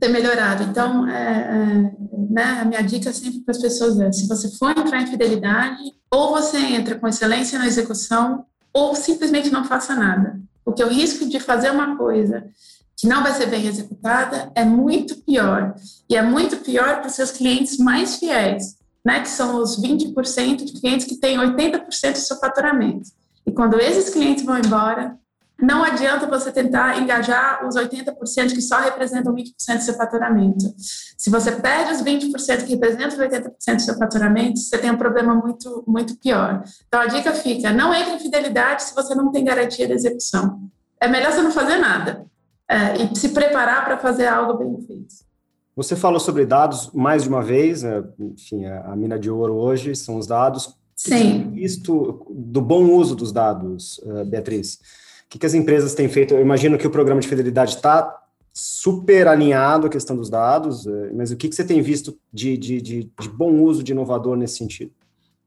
ter 0.00 0.08
melhorado. 0.08 0.64
Então, 0.64 1.06
é, 1.06 1.12
é, 1.12 1.92
né, 2.30 2.60
a 2.60 2.64
minha 2.64 2.82
dica 2.82 3.12
sempre 3.12 3.40
para 3.40 3.52
as 3.52 3.60
pessoas 3.60 4.00
é, 4.00 4.10
se 4.10 4.26
você 4.26 4.50
for 4.56 4.70
entrar 4.70 5.02
em 5.02 5.06
fidelidade, 5.06 5.82
ou 6.10 6.30
você 6.30 6.56
entra 6.56 6.98
com 6.98 7.06
excelência 7.06 7.58
na 7.58 7.66
execução, 7.66 8.46
ou 8.72 8.94
simplesmente 8.94 9.50
não 9.50 9.64
faça 9.64 9.94
nada. 9.94 10.40
Porque 10.64 10.82
o 10.82 10.88
risco 10.88 11.28
de 11.28 11.38
fazer 11.38 11.70
uma 11.70 11.96
coisa 11.96 12.48
que 12.96 13.06
não 13.06 13.22
vai 13.22 13.34
ser 13.34 13.46
bem 13.46 13.66
executada 13.66 14.50
é 14.54 14.64
muito 14.64 15.16
pior. 15.22 15.74
E 16.08 16.16
é 16.16 16.22
muito 16.22 16.56
pior 16.58 16.98
para 16.98 17.08
os 17.08 17.14
seus 17.14 17.30
clientes 17.30 17.78
mais 17.78 18.16
fiéis, 18.16 18.76
né, 19.04 19.20
que 19.20 19.28
são 19.28 19.56
os 19.56 19.80
20% 19.80 20.64
de 20.64 20.80
clientes 20.80 21.06
que 21.06 21.16
têm 21.16 21.38
80% 21.38 22.12
do 22.12 22.18
seu 22.18 22.38
faturamento. 22.38 23.10
E 23.46 23.52
quando 23.52 23.80
esses 23.80 24.10
clientes 24.10 24.44
vão 24.44 24.58
embora, 24.58 25.16
não 25.62 25.84
adianta 25.84 26.26
você 26.26 26.50
tentar 26.50 26.98
engajar 27.00 27.66
os 27.66 27.76
80% 27.76 28.54
que 28.54 28.62
só 28.62 28.80
representam 28.80 29.34
20% 29.34 29.76
do 29.76 29.82
seu 29.82 29.94
faturamento. 29.94 30.74
Se 30.76 31.28
você 31.28 31.52
perde 31.52 31.92
os 31.92 32.02
20% 32.02 32.64
que 32.64 32.72
representam 32.72 33.08
os 33.08 33.18
80% 33.18 33.74
do 33.76 33.82
seu 33.82 33.96
faturamento, 33.96 34.58
você 34.58 34.78
tem 34.78 34.90
um 34.90 34.96
problema 34.96 35.34
muito, 35.34 35.84
muito 35.86 36.16
pior. 36.16 36.62
Então, 36.86 37.00
a 37.00 37.06
dica 37.06 37.32
fica, 37.32 37.72
não 37.72 37.92
entre 37.92 38.14
em 38.14 38.18
fidelidade 38.18 38.84
se 38.84 38.94
você 38.94 39.14
não 39.14 39.30
tem 39.30 39.44
garantia 39.44 39.86
de 39.86 39.92
execução. 39.92 40.60
É 41.00 41.08
melhor 41.08 41.32
você 41.32 41.42
não 41.42 41.50
fazer 41.50 41.76
nada 41.76 42.24
é, 42.68 43.02
e 43.02 43.16
se 43.16 43.30
preparar 43.30 43.84
para 43.84 43.98
fazer 43.98 44.26
algo 44.26 44.58
bem 44.58 44.80
feito. 44.86 45.14
Você 45.76 45.94
falou 45.94 46.20
sobre 46.20 46.44
dados 46.46 46.90
mais 46.92 47.22
de 47.22 47.28
uma 47.28 47.42
vez, 47.42 47.82
né? 47.82 48.02
enfim, 48.18 48.66
a 48.66 48.94
mina 48.96 49.18
de 49.18 49.30
ouro 49.30 49.54
hoje 49.54 49.94
são 49.94 50.16
os 50.16 50.26
dados. 50.26 50.74
Sim. 50.96 51.50
Visto 51.52 52.26
do 52.30 52.60
bom 52.60 52.84
uso 52.90 53.14
dos 53.14 53.32
dados, 53.32 53.98
eh, 54.04 54.24
Beatriz 54.24 54.78
que, 55.30 55.38
que 55.38 55.46
as 55.46 55.54
empresas 55.54 55.94
têm 55.94 56.08
feito? 56.08 56.34
Eu 56.34 56.40
imagino 56.40 56.76
que 56.76 56.86
o 56.86 56.90
programa 56.90 57.20
de 57.20 57.28
fidelidade 57.28 57.76
está 57.76 58.20
super 58.52 59.28
alinhado 59.28 59.86
à 59.86 59.90
questão 59.90 60.16
dos 60.16 60.28
dados, 60.28 60.86
eh, 60.86 61.12
mas 61.14 61.30
o 61.30 61.36
que, 61.36 61.48
que 61.48 61.54
você 61.54 61.64
tem 61.64 61.80
visto 61.80 62.18
de, 62.32 62.56
de, 62.58 62.82
de, 62.82 63.04
de 63.04 63.28
bom 63.28 63.60
uso, 63.60 63.82
de 63.82 63.92
inovador 63.92 64.36
nesse 64.36 64.58
sentido? 64.58 64.90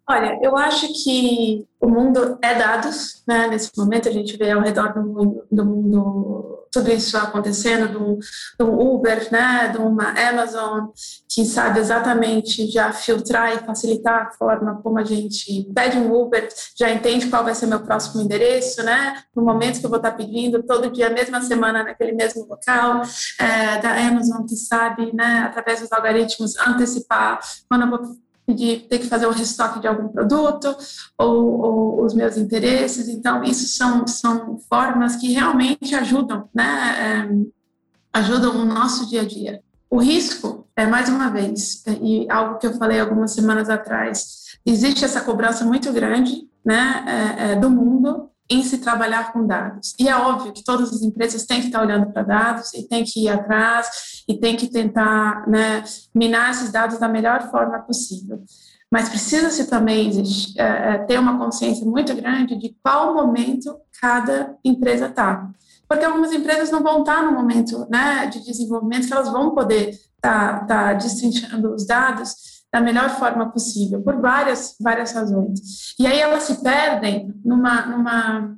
Olha, 0.09 0.39
eu 0.41 0.55
acho 0.57 0.87
que 1.03 1.67
o 1.79 1.87
mundo 1.87 2.37
é 2.41 2.55
dados, 2.55 3.23
né? 3.27 3.47
Nesse 3.47 3.71
momento 3.77 4.07
a 4.07 4.11
gente 4.11 4.37
vê 4.37 4.51
ao 4.51 4.61
redor 4.61 4.93
do 4.93 5.03
mundo, 5.03 5.43
do 5.51 5.65
mundo 5.65 6.62
tudo 6.73 6.91
isso 6.91 7.15
acontecendo, 7.15 7.87
do, 7.87 8.19
do 8.57 8.79
Uber, 8.79 9.31
né? 9.31 9.69
De 9.69 9.77
uma 9.77 10.09
Amazon 10.09 10.87
que 11.29 11.45
sabe 11.45 11.79
exatamente 11.79 12.69
já 12.69 12.91
filtrar 12.91 13.55
e 13.55 13.59
facilitar 13.59 14.27
a 14.27 14.31
forma 14.31 14.81
como 14.81 14.97
a 14.97 15.03
gente 15.03 15.69
pede 15.73 15.97
um 15.97 16.11
Uber, 16.11 16.49
já 16.75 16.89
entende 16.89 17.27
qual 17.27 17.43
vai 17.43 17.53
ser 17.53 17.67
meu 17.67 17.81
próximo 17.81 18.21
endereço, 18.21 18.81
né? 18.83 19.23
No 19.35 19.43
momento 19.43 19.79
que 19.79 19.85
eu 19.85 19.89
vou 19.89 19.97
estar 19.97 20.11
pedindo, 20.11 20.63
todo 20.63 20.91
dia, 20.91 21.09
mesma 21.09 21.41
semana, 21.41 21.83
naquele 21.83 22.13
mesmo 22.13 22.45
local, 22.47 23.03
é, 23.39 23.79
da 23.79 23.91
Amazon 24.07 24.43
que 24.45 24.55
sabe, 24.55 25.15
né? 25.15 25.43
Através 25.47 25.79
dos 25.79 25.91
algoritmos 25.91 26.57
antecipar 26.57 27.39
quando 27.69 27.83
eu 27.83 27.89
vou 27.89 28.23
de 28.47 28.77
ter 28.77 28.99
que 28.99 29.07
fazer 29.07 29.25
o 29.25 29.31
restoque 29.31 29.79
de 29.79 29.87
algum 29.87 30.09
produto 30.09 30.75
ou, 31.17 31.61
ou, 31.61 32.03
os 32.03 32.13
meus 32.13 32.37
interesses. 32.37 33.07
Então, 33.07 33.43
isso 33.43 33.67
são, 33.67 34.05
são 34.05 34.59
formas 34.69 35.15
que 35.15 35.31
realmente 35.31 35.95
ajudam, 35.95 36.49
né? 36.53 36.95
É, 36.99 38.19
ajudam 38.19 38.61
o 38.61 38.65
nosso 38.65 39.09
dia 39.09 39.21
a 39.21 39.25
dia. 39.25 39.61
O 39.89 39.97
risco, 39.97 40.67
é 40.75 40.85
mais 40.85 41.07
uma 41.07 41.29
vez, 41.29 41.83
e 42.01 42.25
algo 42.29 42.57
que 42.57 42.65
eu 42.65 42.73
falei 42.73 42.99
algumas 42.99 43.31
semanas 43.31 43.69
atrás, 43.69 44.57
existe 44.65 45.05
essa 45.05 45.21
cobrança 45.21 45.63
muito 45.63 45.91
grande 45.93 46.47
né, 46.65 47.05
é, 47.37 47.51
é, 47.51 47.55
do 47.55 47.69
mundo 47.69 48.29
em 48.49 48.63
se 48.63 48.79
trabalhar 48.79 49.31
com 49.31 49.45
dados. 49.47 49.93
E 49.99 50.07
é 50.09 50.15
óbvio 50.15 50.51
que 50.51 50.63
todas 50.63 50.91
as 50.91 51.01
empresas 51.01 51.45
têm 51.45 51.61
que 51.61 51.67
estar 51.67 51.81
olhando 51.81 52.11
para 52.11 52.23
dados 52.23 52.73
e 52.73 52.87
têm 52.87 53.03
que 53.03 53.25
ir 53.25 53.29
atrás 53.29 54.23
e 54.27 54.37
têm 54.37 54.55
que 54.55 54.67
tentar 54.67 55.47
né, 55.47 55.83
minar 56.13 56.51
esses 56.51 56.71
dados 56.71 56.99
da 56.99 57.07
melhor 57.07 57.49
forma 57.49 57.79
possível. 57.79 58.43
Mas 58.91 59.09
precisa-se 59.09 59.67
também 59.67 60.11
é, 60.55 60.99
ter 60.99 61.19
uma 61.19 61.37
consciência 61.37 61.85
muito 61.85 62.13
grande 62.15 62.55
de 62.57 62.75
qual 62.83 63.13
momento 63.13 63.75
cada 63.99 64.55
empresa 64.63 65.07
está. 65.07 65.49
Porque 65.87 66.05
algumas 66.05 66.31
empresas 66.31 66.69
não 66.69 66.83
vão 66.83 66.99
estar 66.99 67.23
no 67.23 67.31
momento 67.31 67.87
né, 67.89 68.27
de 68.27 68.43
desenvolvimento 68.43 69.07
que 69.07 69.13
elas 69.13 69.31
vão 69.31 69.55
poder 69.55 69.89
estar 69.89 70.59
tá, 70.59 70.65
tá 70.65 70.93
destrinchando 70.93 71.73
os 71.73 71.87
dados 71.87 72.52
da 72.73 72.81
melhor 72.81 73.07
forma 73.11 73.51
possível, 73.51 74.01
por 74.01 74.19
várias, 74.19 74.75
várias 74.81 75.13
razões. 75.13 75.93
E 75.99 76.07
aí 76.07 76.19
elas 76.19 76.41
se 76.43 76.63
perdem 76.63 77.31
numa, 77.45 77.85
numa, 77.85 78.57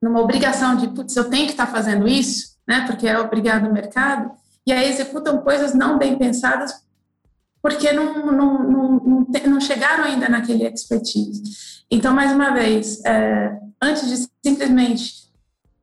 numa 0.00 0.20
obrigação 0.20 0.74
de, 0.76 0.88
putz, 0.88 1.14
eu 1.14 1.28
tenho 1.28 1.44
que 1.44 1.52
estar 1.52 1.66
fazendo 1.66 2.08
isso, 2.08 2.56
né, 2.66 2.86
porque 2.86 3.06
é 3.06 3.18
obrigado 3.18 3.64
no 3.64 3.72
mercado, 3.72 4.30
e 4.66 4.72
aí 4.72 4.88
executam 4.88 5.42
coisas 5.42 5.74
não 5.74 5.98
bem 5.98 6.16
pensadas 6.16 6.82
porque 7.60 7.92
não, 7.92 8.26
não, 8.26 8.58
não, 8.62 8.90
não, 9.00 9.26
não 9.46 9.60
chegaram 9.60 10.04
ainda 10.04 10.28
naquele 10.28 10.66
expertise. 10.66 11.42
Então, 11.90 12.14
mais 12.14 12.32
uma 12.32 12.50
vez, 12.50 13.02
é, 13.04 13.58
antes 13.80 14.08
de 14.08 14.28
simplesmente 14.44 15.30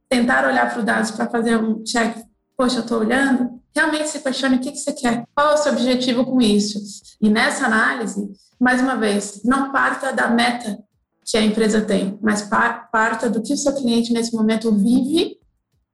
tentar 0.09 0.47
olhar 0.47 0.69
para 0.69 0.79
os 0.79 0.85
dados 0.85 1.11
para 1.11 1.29
fazer 1.29 1.57
um 1.57 1.83
check, 1.83 2.17
poxa, 2.57 2.77
eu 2.77 2.81
estou 2.81 2.99
olhando, 2.99 3.60
realmente 3.75 4.09
se 4.09 4.19
questione 4.19 4.57
o 4.57 4.59
que, 4.59 4.75
você 4.75 4.93
quer, 4.93 5.25
qual 5.35 5.51
é 5.51 5.53
o 5.53 5.57
seu 5.57 5.71
objetivo 5.71 6.25
com 6.25 6.41
isso. 6.41 6.79
E 7.21 7.29
nessa 7.29 7.65
análise, 7.65 8.29
mais 8.59 8.81
uma 8.81 8.95
vez, 8.95 9.41
não 9.43 9.71
parta 9.71 10.11
da 10.11 10.27
meta 10.27 10.83
que 11.25 11.37
a 11.37 11.41
empresa 11.41 11.81
tem, 11.81 12.17
mas 12.21 12.41
parta 12.41 13.29
do 13.29 13.41
que 13.41 13.53
o 13.53 13.57
seu 13.57 13.73
cliente 13.73 14.11
nesse 14.11 14.35
momento 14.35 14.71
vive 14.71 15.37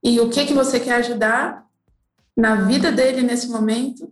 e 0.03 0.19
o 0.19 0.29
que, 0.29 0.45
que 0.45 0.53
você 0.53 0.79
quer 0.79 0.95
ajudar 0.95 1.65
na 2.35 2.55
vida 2.55 2.91
dele 2.91 3.21
nesse 3.21 3.49
momento, 3.49 4.11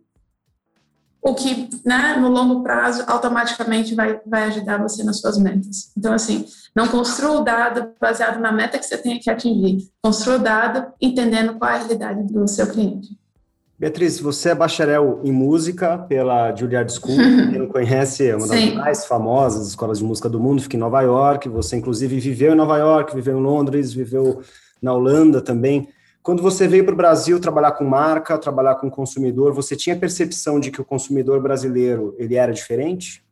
o 1.21 1.33
que, 1.33 1.69
né, 1.83 2.15
no 2.19 2.29
longo 2.29 2.61
prazo, 2.61 3.03
automaticamente 3.07 3.95
vai, 3.95 4.19
vai 4.25 4.43
ajudar 4.43 4.81
você 4.81 5.03
nas 5.03 5.19
suas 5.19 5.37
metas. 5.39 5.91
Então, 5.97 6.13
assim, 6.13 6.45
não 6.75 6.87
construa 6.87 7.39
o 7.39 7.43
dado 7.43 7.93
baseado 7.99 8.39
na 8.39 8.51
meta 8.51 8.77
que 8.77 8.85
você 8.85 8.97
tem 8.97 9.19
que 9.19 9.29
atingir. 9.29 9.89
Construa 10.03 10.35
o 10.35 10.39
dado 10.39 10.93
entendendo 11.01 11.57
qual 11.57 11.71
é 11.71 11.75
a 11.75 11.77
realidade 11.77 12.23
do 12.31 12.47
seu 12.47 12.67
cliente. 12.67 13.17
Beatriz, 13.77 14.21
você 14.21 14.49
é 14.49 14.55
bacharel 14.55 15.19
em 15.21 15.33
música 15.33 15.97
pela 15.97 16.55
Juilliard 16.55 16.89
School. 16.89 17.17
Quem 17.51 17.59
não 17.59 17.67
conhece, 17.67 18.25
é 18.25 18.33
uma 18.33 18.47
das 18.47 18.57
Sim. 18.57 18.75
mais 18.75 19.05
famosas 19.05 19.67
escolas 19.67 19.99
de 19.99 20.05
música 20.05 20.29
do 20.29 20.39
mundo, 20.39 20.61
fica 20.61 20.77
em 20.77 20.79
Nova 20.79 21.01
York. 21.01 21.49
Você, 21.49 21.75
inclusive, 21.75 22.17
viveu 22.17 22.53
em 22.53 22.55
Nova 22.55 22.77
York, 22.77 23.13
viveu 23.13 23.37
em 23.37 23.41
Londres, 23.41 23.91
viveu 23.91 24.41
na 24.81 24.93
Holanda 24.93 25.41
também. 25.41 25.89
Quando 26.23 26.41
você 26.41 26.69
veio 26.69 26.85
para 26.85 26.93
o 26.93 26.97
Brasil 26.97 27.37
trabalhar 27.37 27.73
com 27.73 27.83
marca, 27.83 28.37
trabalhar 28.37 28.75
com 28.75 28.89
consumidor, 28.89 29.53
você 29.53 29.75
tinha 29.75 29.95
percepção 29.95 30.57
de 30.57 30.71
que 30.71 30.79
o 30.79 30.85
consumidor 30.85 31.41
brasileiro 31.41 32.15
ele 32.17 32.35
era 32.35 32.53
diferente? 32.53 33.24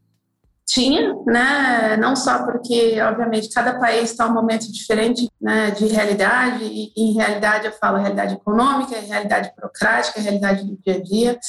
Tinha, 0.65 1.13
né? 1.25 1.97
Não 1.97 2.15
só 2.15 2.45
porque, 2.45 2.99
obviamente, 3.01 3.49
cada 3.53 3.77
país 3.77 4.11
está 4.11 4.25
um 4.25 4.33
momento 4.33 4.71
diferente 4.71 5.29
né, 5.39 5.71
de 5.71 5.85
realidade, 5.87 6.63
e 6.63 6.91
em 6.95 7.13
realidade 7.13 7.65
eu 7.65 7.73
falo 7.73 7.97
realidade 7.97 8.35
econômica, 8.35 8.99
realidade 8.99 9.51
burocrática, 9.55 10.21
realidade 10.21 10.63
do 10.63 10.77
dia 10.77 10.95
a 10.95 11.01
dia, 11.01 11.39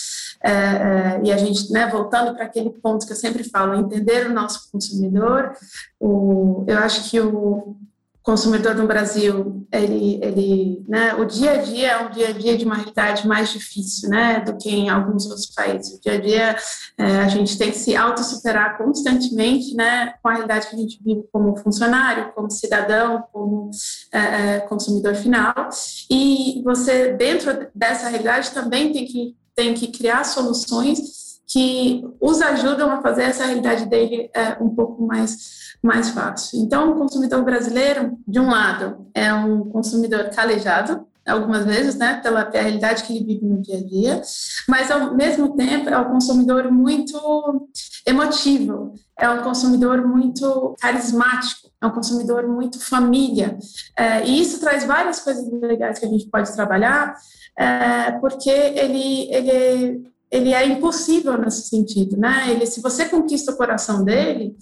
é, 0.42 0.50
é, 0.50 1.20
e 1.22 1.32
a 1.32 1.36
gente, 1.36 1.72
né, 1.72 1.88
voltando 1.88 2.34
para 2.34 2.44
aquele 2.44 2.70
ponto 2.70 3.06
que 3.06 3.12
eu 3.12 3.16
sempre 3.16 3.44
falo, 3.44 3.74
entender 3.74 4.26
o 4.26 4.34
nosso 4.34 4.70
consumidor, 4.70 5.52
o, 6.00 6.64
eu 6.66 6.78
acho 6.78 7.08
que 7.08 7.20
o, 7.20 7.76
consumidor 8.24 8.74
no 8.74 8.86
Brasil, 8.86 9.66
ele, 9.70 10.18
ele, 10.22 10.84
né, 10.88 11.14
o 11.14 11.26
dia 11.26 11.52
a 11.52 11.56
dia 11.58 11.88
é 11.88 12.06
um 12.06 12.10
dia 12.10 12.28
a 12.28 12.32
dia 12.32 12.56
de 12.56 12.64
uma 12.64 12.74
realidade 12.74 13.28
mais 13.28 13.52
difícil, 13.52 14.08
né, 14.08 14.40
do 14.40 14.56
que 14.56 14.70
em 14.70 14.88
alguns 14.88 15.26
outros 15.26 15.46
países. 15.54 15.98
O 15.98 16.00
dia 16.00 16.14
a 16.14 16.20
dia 16.20 16.56
é, 16.96 17.04
a 17.18 17.28
gente 17.28 17.58
tem 17.58 17.70
que 17.70 17.76
se 17.76 17.94
autossuperar 17.94 18.78
constantemente, 18.78 19.74
né, 19.74 20.14
com 20.22 20.28
a 20.30 20.32
realidade 20.32 20.68
que 20.68 20.74
a 20.74 20.78
gente 20.78 20.98
vive 21.04 21.28
como 21.30 21.54
funcionário, 21.58 22.32
como 22.34 22.50
cidadão, 22.50 23.24
como 23.30 23.70
é, 24.10 24.56
é 24.56 24.60
consumidor 24.60 25.14
final. 25.14 25.68
E 26.10 26.62
você 26.64 27.12
dentro 27.12 27.68
dessa 27.74 28.08
realidade 28.08 28.52
também 28.52 28.90
tem 28.90 29.04
que 29.04 29.36
tem 29.54 29.72
que 29.72 29.86
criar 29.86 30.24
soluções 30.24 31.23
que 31.46 32.04
os 32.20 32.40
ajudam 32.40 32.90
a 32.90 33.02
fazer 33.02 33.24
essa 33.24 33.44
realidade 33.44 33.86
dele 33.86 34.30
é, 34.34 34.56
um 34.62 34.68
pouco 34.68 35.06
mais, 35.06 35.76
mais 35.82 36.10
fácil. 36.10 36.60
Então, 36.60 36.92
o 36.92 36.96
consumidor 36.96 37.42
brasileiro, 37.42 38.18
de 38.26 38.40
um 38.40 38.50
lado, 38.50 39.06
é 39.14 39.32
um 39.32 39.64
consumidor 39.70 40.30
calejado, 40.30 41.06
algumas 41.26 41.64
vezes, 41.64 41.94
né, 41.96 42.20
pela, 42.22 42.50
realidade 42.50 43.04
que 43.04 43.16
ele 43.16 43.24
vive 43.24 43.46
no 43.46 43.60
dia 43.60 43.78
a 43.78 43.82
dia, 43.82 44.22
mas 44.68 44.90
ao 44.90 45.14
mesmo 45.14 45.56
tempo 45.56 45.88
é 45.88 45.98
um 45.98 46.12
consumidor 46.12 46.70
muito 46.70 47.68
emotivo, 48.06 48.92
é 49.18 49.28
um 49.30 49.42
consumidor 49.42 50.06
muito 50.06 50.76
carismático, 50.78 51.70
é 51.82 51.86
um 51.86 51.90
consumidor 51.90 52.46
muito 52.46 52.78
família, 52.78 53.56
é, 53.96 54.26
e 54.26 54.40
isso 54.40 54.60
traz 54.60 54.84
várias 54.84 55.20
coisas 55.20 55.50
legais 55.62 55.98
que 55.98 56.04
a 56.04 56.08
gente 56.08 56.28
pode 56.28 56.52
trabalhar, 56.54 57.14
é, 57.58 58.12
porque 58.12 58.50
ele, 58.50 59.32
ele, 59.32 60.13
ele 60.34 60.52
é 60.52 60.66
impossível 60.66 61.38
nesse 61.38 61.68
sentido, 61.68 62.16
né? 62.16 62.50
Ele, 62.50 62.66
se 62.66 62.80
você 62.80 63.04
conquista 63.04 63.52
o 63.52 63.56
coração 63.56 64.04
dele, 64.04 64.56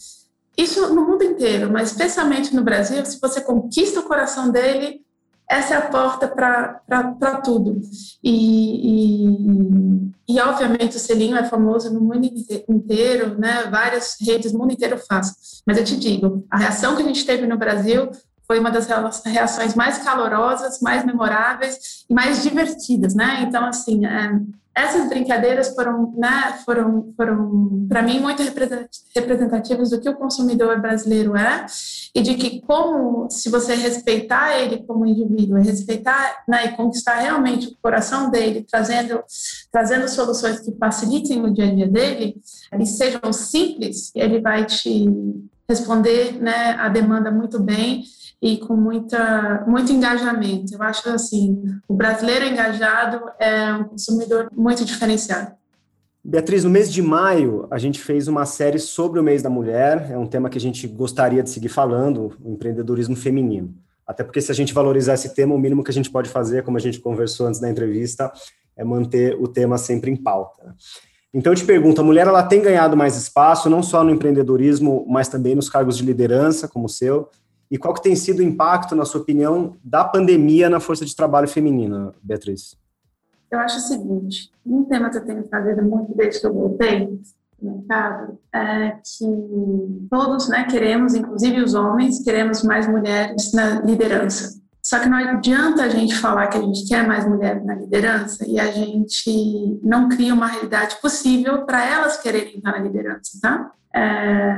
isso 0.57 0.95
no 0.95 1.07
mundo 1.07 1.25
inteiro, 1.25 1.73
mas 1.73 1.93
especialmente 1.93 2.55
no 2.55 2.62
Brasil, 2.62 3.02
se 3.07 3.19
você 3.19 3.41
conquista 3.41 4.00
o 4.00 4.02
coração 4.02 4.50
dele, 4.50 5.00
essa 5.49 5.75
é 5.75 5.76
a 5.79 5.88
porta 5.88 6.29
para 6.29 7.41
tudo. 7.43 7.81
E, 8.23 9.31
e, 10.29 10.35
e, 10.35 10.41
obviamente, 10.41 10.97
o 10.97 11.00
selinho 11.00 11.37
é 11.37 11.45
famoso 11.45 11.93
no 11.93 12.02
mundo 12.02 12.31
inteiro, 12.69 13.38
né? 13.38 13.64
várias 13.71 14.17
redes, 14.21 14.52
no 14.52 14.59
mundo 14.59 14.75
inteiro 14.75 14.99
fazem. 14.99 15.35
Mas 15.67 15.79
eu 15.79 15.85
te 15.85 15.97
digo, 15.97 16.45
a 16.50 16.59
reação 16.59 16.97
que 16.97 17.02
a 17.02 17.07
gente 17.07 17.25
teve 17.25 17.47
no 17.47 17.57
Brasil 17.57 18.11
foi 18.47 18.59
uma 18.59 18.71
das 18.71 18.87
reações 19.25 19.75
mais 19.75 19.99
calorosas, 19.99 20.81
mais 20.81 21.02
memoráveis 21.07 22.05
e 22.11 22.12
mais 22.12 22.43
divertidas, 22.43 23.14
né? 23.14 23.45
Então, 23.49 23.64
assim, 23.64 24.05
é, 24.05 24.38
essas 24.75 25.09
brincadeiras 25.09 25.75
foram, 25.75 26.14
né, 26.17 26.59
foram, 26.64 27.12
foram 27.17 27.87
para 27.88 28.02
mim, 28.02 28.21
muito 28.21 28.43
representativas 29.14 29.91
do 29.91 30.00
que 30.00 30.09
o 30.09 30.17
consumidor 30.17 30.81
brasileiro 30.81 31.37
é 31.37 31.67
e 32.14 32.23
de 32.23 32.35
que 32.35 32.61
como, 32.62 33.29
se 33.31 33.50
você 33.50 33.75
respeitar 33.75 34.59
ele 34.59 34.83
como 34.85 35.07
indivíduo, 35.07 35.59
respeitar 35.59 36.43
né, 36.49 36.67
e 36.67 36.76
conquistar 36.76 37.17
realmente 37.17 37.69
o 37.69 37.76
coração 37.83 38.31
dele, 38.31 38.67
trazendo, 38.69 39.23
trazendo 39.71 40.09
soluções 40.09 40.61
que 40.61 40.73
facilitem 40.79 41.45
o 41.45 41.52
dia 41.52 41.67
a 41.67 41.75
dia 41.75 41.88
dele 41.88 42.37
e 42.79 42.87
sejam 42.87 43.33
simples, 43.33 44.11
ele 44.14 44.41
vai 44.41 44.64
te 44.64 45.07
responder 45.73 46.41
né, 46.41 46.76
a 46.79 46.88
demanda 46.88 47.31
muito 47.31 47.59
bem 47.59 48.05
e 48.41 48.59
com 48.59 48.76
muita, 48.76 49.64
muito 49.67 49.93
engajamento. 49.93 50.75
Eu 50.75 50.83
acho 50.83 51.09
assim, 51.09 51.62
o 51.88 51.95
brasileiro 51.95 52.45
engajado 52.45 53.23
é 53.38 53.73
um 53.73 53.85
consumidor 53.85 54.49
muito 54.55 54.85
diferenciado. 54.85 55.52
Beatriz, 56.25 56.62
no 56.62 56.71
mês 56.71 56.93
de 56.93 57.02
maio, 57.02 57.67
a 57.71 57.79
gente 57.79 58.00
fez 58.00 58.29
uma 58.29 58.47
série 58.47 58.79
sobre 58.79 59.19
o 59.19 59.23
mês 59.23 59.43
da 59.43 59.50
mulher, 59.50 60.09
é 60.11 60.17
um 60.17 60.26
tema 60.26 60.49
que 60.49 60.59
a 60.59 60.61
gente 60.61 60.87
gostaria 60.87 61.43
de 61.43 61.50
seguir 61.50 61.69
falando, 61.69 62.37
o 62.41 62.52
empreendedorismo 62.52 63.17
feminino. 63.17 63.75
Até 64.07 64.23
porque 64.23 64.41
se 64.41 64.52
a 64.52 64.55
gente 64.55 64.75
valorizar 64.75 65.14
esse 65.14 65.35
tema, 65.35 65.55
o 65.55 65.59
mínimo 65.59 65.83
que 65.83 65.91
a 65.91 65.95
gente 65.95 66.11
pode 66.11 66.29
fazer, 66.29 66.62
como 66.62 66.76
a 66.76 66.81
gente 66.81 67.00
conversou 67.00 67.47
antes 67.47 67.61
da 67.61 67.69
entrevista, 67.69 68.31
é 68.76 68.85
manter 68.85 69.37
o 69.41 69.49
tema 69.49 69.79
sempre 69.79 70.11
em 70.11 70.17
pauta. 70.17 70.75
Então 71.34 71.52
eu 71.52 71.56
te 71.56 71.64
pergunto, 71.64 72.00
a 72.00 72.04
mulher 72.04 72.26
ela 72.26 72.42
tem 72.42 72.60
ganhado 72.60 72.96
mais 72.96 73.16
espaço, 73.16 73.70
não 73.70 73.82
só 73.82 74.04
no 74.04 74.10
empreendedorismo, 74.10 75.06
mas 75.08 75.28
também 75.28 75.54
nos 75.54 75.70
cargos 75.70 75.96
de 75.96 76.04
liderança, 76.04 76.68
como 76.68 76.86
o 76.86 76.90
seu, 76.90 77.28
e 77.70 77.78
qual 77.78 77.94
que 77.94 78.02
tem 78.02 78.14
sido 78.14 78.40
o 78.40 78.42
impacto, 78.42 78.94
na 78.94 79.06
sua 79.06 79.22
opinião, 79.22 79.74
da 79.82 80.04
pandemia 80.04 80.68
na 80.68 80.78
força 80.78 81.06
de 81.06 81.16
trabalho 81.16 81.48
feminina, 81.48 82.12
Beatriz? 82.22 82.76
Eu 83.50 83.58
acho 83.58 83.78
o 83.78 83.80
seguinte, 83.80 84.50
um 84.64 84.84
tema 84.84 85.08
que 85.08 85.16
eu 85.16 85.24
tenho 85.24 85.42
trazido 85.44 85.82
muito 85.82 86.14
desde 86.14 86.40
que 86.40 86.46
eu 86.46 86.52
voltei 86.52 87.18
no 87.60 87.76
mercado 87.76 88.38
é 88.52 88.90
que 88.90 90.06
todos 90.10 90.48
né, 90.48 90.64
queremos, 90.64 91.14
inclusive 91.14 91.62
os 91.62 91.74
homens, 91.74 92.22
queremos 92.22 92.62
mais 92.62 92.86
mulheres 92.86 93.52
na 93.54 93.80
liderança. 93.80 94.62
Só 94.82 94.98
que 94.98 95.08
não 95.08 95.16
adianta 95.16 95.84
a 95.84 95.88
gente 95.88 96.14
falar 96.16 96.48
que 96.48 96.58
a 96.58 96.60
gente 96.60 96.86
quer 96.88 97.06
mais 97.06 97.26
mulheres 97.26 97.64
na 97.64 97.74
liderança 97.74 98.44
e 98.46 98.58
a 98.58 98.70
gente 98.72 99.78
não 99.82 100.08
cria 100.08 100.34
uma 100.34 100.48
realidade 100.48 100.96
possível 101.00 101.64
para 101.64 101.84
elas 101.84 102.16
quererem 102.16 102.56
estar 102.56 102.72
na 102.72 102.78
liderança, 102.78 103.38
tá? 103.40 103.70
É... 103.94 104.56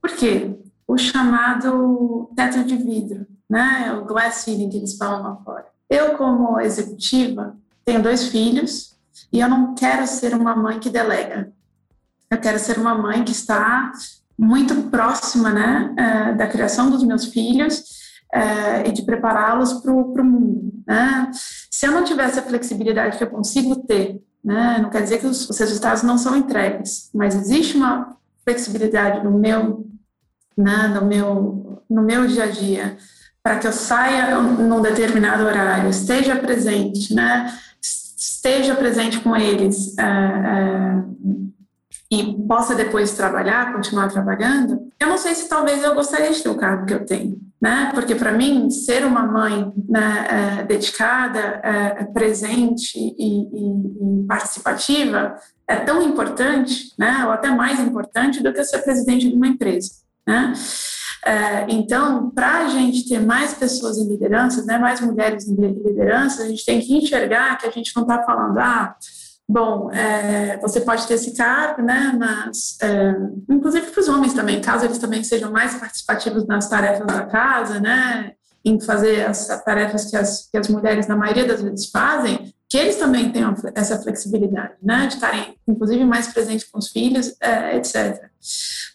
Por 0.00 0.10
quê? 0.16 0.56
o 0.90 0.98
chamado 0.98 2.28
teto 2.34 2.64
de 2.64 2.76
vidro, 2.76 3.24
né? 3.48 3.92
O 3.92 4.04
glass 4.04 4.36
ceiling 4.36 4.68
que 4.68 4.76
eles 4.76 4.96
falam 4.96 5.22
lá 5.22 5.36
fora. 5.36 5.66
Eu, 5.88 6.16
como 6.16 6.58
executiva, 6.58 7.56
tenho 7.84 8.02
dois 8.02 8.26
filhos 8.26 8.96
e 9.32 9.38
eu 9.38 9.48
não 9.48 9.72
quero 9.76 10.04
ser 10.08 10.34
uma 10.34 10.56
mãe 10.56 10.80
que 10.80 10.90
delega. 10.90 11.52
Eu 12.28 12.38
quero 12.38 12.58
ser 12.58 12.76
uma 12.76 12.92
mãe 12.92 13.22
que 13.22 13.30
está 13.30 13.92
muito 14.36 14.74
próxima, 14.90 15.52
né, 15.52 15.94
eh, 15.96 16.32
da 16.32 16.48
criação 16.48 16.90
dos 16.90 17.04
meus 17.04 17.26
filhos 17.26 17.84
eh, 18.34 18.88
e 18.88 18.92
de 18.92 19.02
prepará-los 19.02 19.74
para 19.74 19.92
o 19.92 20.24
mundo. 20.24 20.72
Né? 20.86 21.30
Se 21.70 21.86
eu 21.86 21.92
não 21.92 22.04
tivesse 22.04 22.38
a 22.38 22.42
flexibilidade 22.42 23.18
que 23.18 23.24
eu 23.24 23.30
consigo 23.30 23.76
ter, 23.86 24.22
né, 24.42 24.78
não 24.80 24.90
quer 24.90 25.02
dizer 25.02 25.18
que 25.18 25.26
os, 25.26 25.48
os 25.48 25.58
resultados 25.58 26.02
não 26.02 26.16
são 26.16 26.36
entregues, 26.36 27.10
mas 27.14 27.34
existe 27.34 27.76
uma 27.76 28.16
flexibilidade 28.44 29.22
no 29.22 29.38
meu 29.38 29.86
né, 30.60 30.88
no, 30.88 31.06
meu, 31.06 31.82
no 31.88 32.02
meu 32.02 32.26
dia 32.26 32.44
a 32.44 32.50
dia, 32.50 32.96
para 33.42 33.58
que 33.58 33.66
eu 33.66 33.72
saia 33.72 34.38
num 34.38 34.82
determinado 34.82 35.44
horário, 35.44 35.88
esteja 35.88 36.36
presente, 36.36 37.14
né, 37.14 37.52
esteja 37.80 38.74
presente 38.74 39.20
com 39.20 39.34
eles 39.34 39.96
é, 39.98 40.02
é, 40.02 41.02
e 42.10 42.34
possa 42.46 42.74
depois 42.74 43.12
trabalhar, 43.12 43.72
continuar 43.72 44.08
trabalhando, 44.08 44.90
eu 44.98 45.08
não 45.08 45.16
sei 45.16 45.34
se 45.34 45.48
talvez 45.48 45.82
eu 45.82 45.94
gostaria 45.94 46.30
de 46.30 46.42
ter 46.42 46.48
o 46.48 46.56
cargo 46.56 46.86
que 46.86 46.94
eu 46.94 47.06
tenho, 47.06 47.40
né? 47.60 47.90
Porque 47.94 48.14
para 48.14 48.32
mim 48.32 48.70
ser 48.70 49.04
uma 49.04 49.22
mãe 49.22 49.72
né, 49.88 50.26
é, 50.60 50.62
dedicada, 50.64 51.60
é, 51.62 52.04
presente 52.04 52.98
e, 52.98 53.14
e, 53.18 54.22
e, 54.22 54.26
participativa 54.26 55.36
é 55.68 55.76
tão 55.76 56.02
importante, 56.02 56.92
né? 56.98 57.24
Ou 57.26 57.32
até 57.32 57.50
mais 57.50 57.78
importante 57.78 58.42
do 58.42 58.52
que 58.52 58.64
ser 58.64 58.78
presidente 58.78 59.28
de 59.28 59.36
uma 59.36 59.48
empresa. 59.48 59.90
Né? 60.26 60.54
É, 61.24 61.66
então, 61.68 62.30
para 62.30 62.60
a 62.60 62.68
gente 62.68 63.06
ter 63.08 63.20
mais 63.20 63.52
pessoas 63.52 63.98
em 63.98 64.08
liderança, 64.08 64.64
né, 64.64 64.78
mais 64.78 65.00
mulheres 65.00 65.46
em 65.46 65.54
liderança, 65.54 66.42
a 66.42 66.48
gente 66.48 66.64
tem 66.64 66.80
que 66.80 66.96
enxergar 66.96 67.58
que 67.58 67.66
a 67.66 67.70
gente 67.70 67.94
não 67.94 68.02
está 68.04 68.22
falando, 68.22 68.58
ah, 68.58 68.96
bom, 69.46 69.90
é, 69.92 70.58
você 70.62 70.80
pode 70.80 71.06
ter 71.06 71.14
esse 71.14 71.36
cargo, 71.36 71.82
né, 71.82 72.16
mas, 72.18 72.78
é, 72.80 73.14
inclusive 73.50 73.79
homens 74.30 74.34
também, 74.34 74.60
caso 74.60 74.84
eles 74.84 74.98
também 74.98 75.22
sejam 75.24 75.50
mais 75.50 75.74
participativos 75.74 76.46
nas 76.46 76.68
tarefas 76.68 77.06
da 77.06 77.26
casa, 77.26 77.80
né, 77.80 78.32
em 78.64 78.80
fazer 78.80 79.26
as 79.26 79.46
tarefas 79.64 80.10
que 80.10 80.16
as, 80.16 80.48
que 80.50 80.58
as 80.58 80.68
mulheres, 80.68 81.06
na 81.06 81.16
maioria 81.16 81.46
das 81.46 81.62
vezes, 81.62 81.90
fazem, 81.90 82.52
que 82.68 82.76
eles 82.76 82.96
também 82.96 83.32
tenham 83.32 83.54
essa 83.74 84.00
flexibilidade, 84.00 84.74
né, 84.82 85.06
de 85.06 85.14
estarem, 85.14 85.56
inclusive, 85.66 86.04
mais 86.04 86.28
presentes 86.28 86.68
com 86.70 86.78
os 86.78 86.88
filhos, 86.88 87.34
é, 87.40 87.76
etc. 87.76 88.30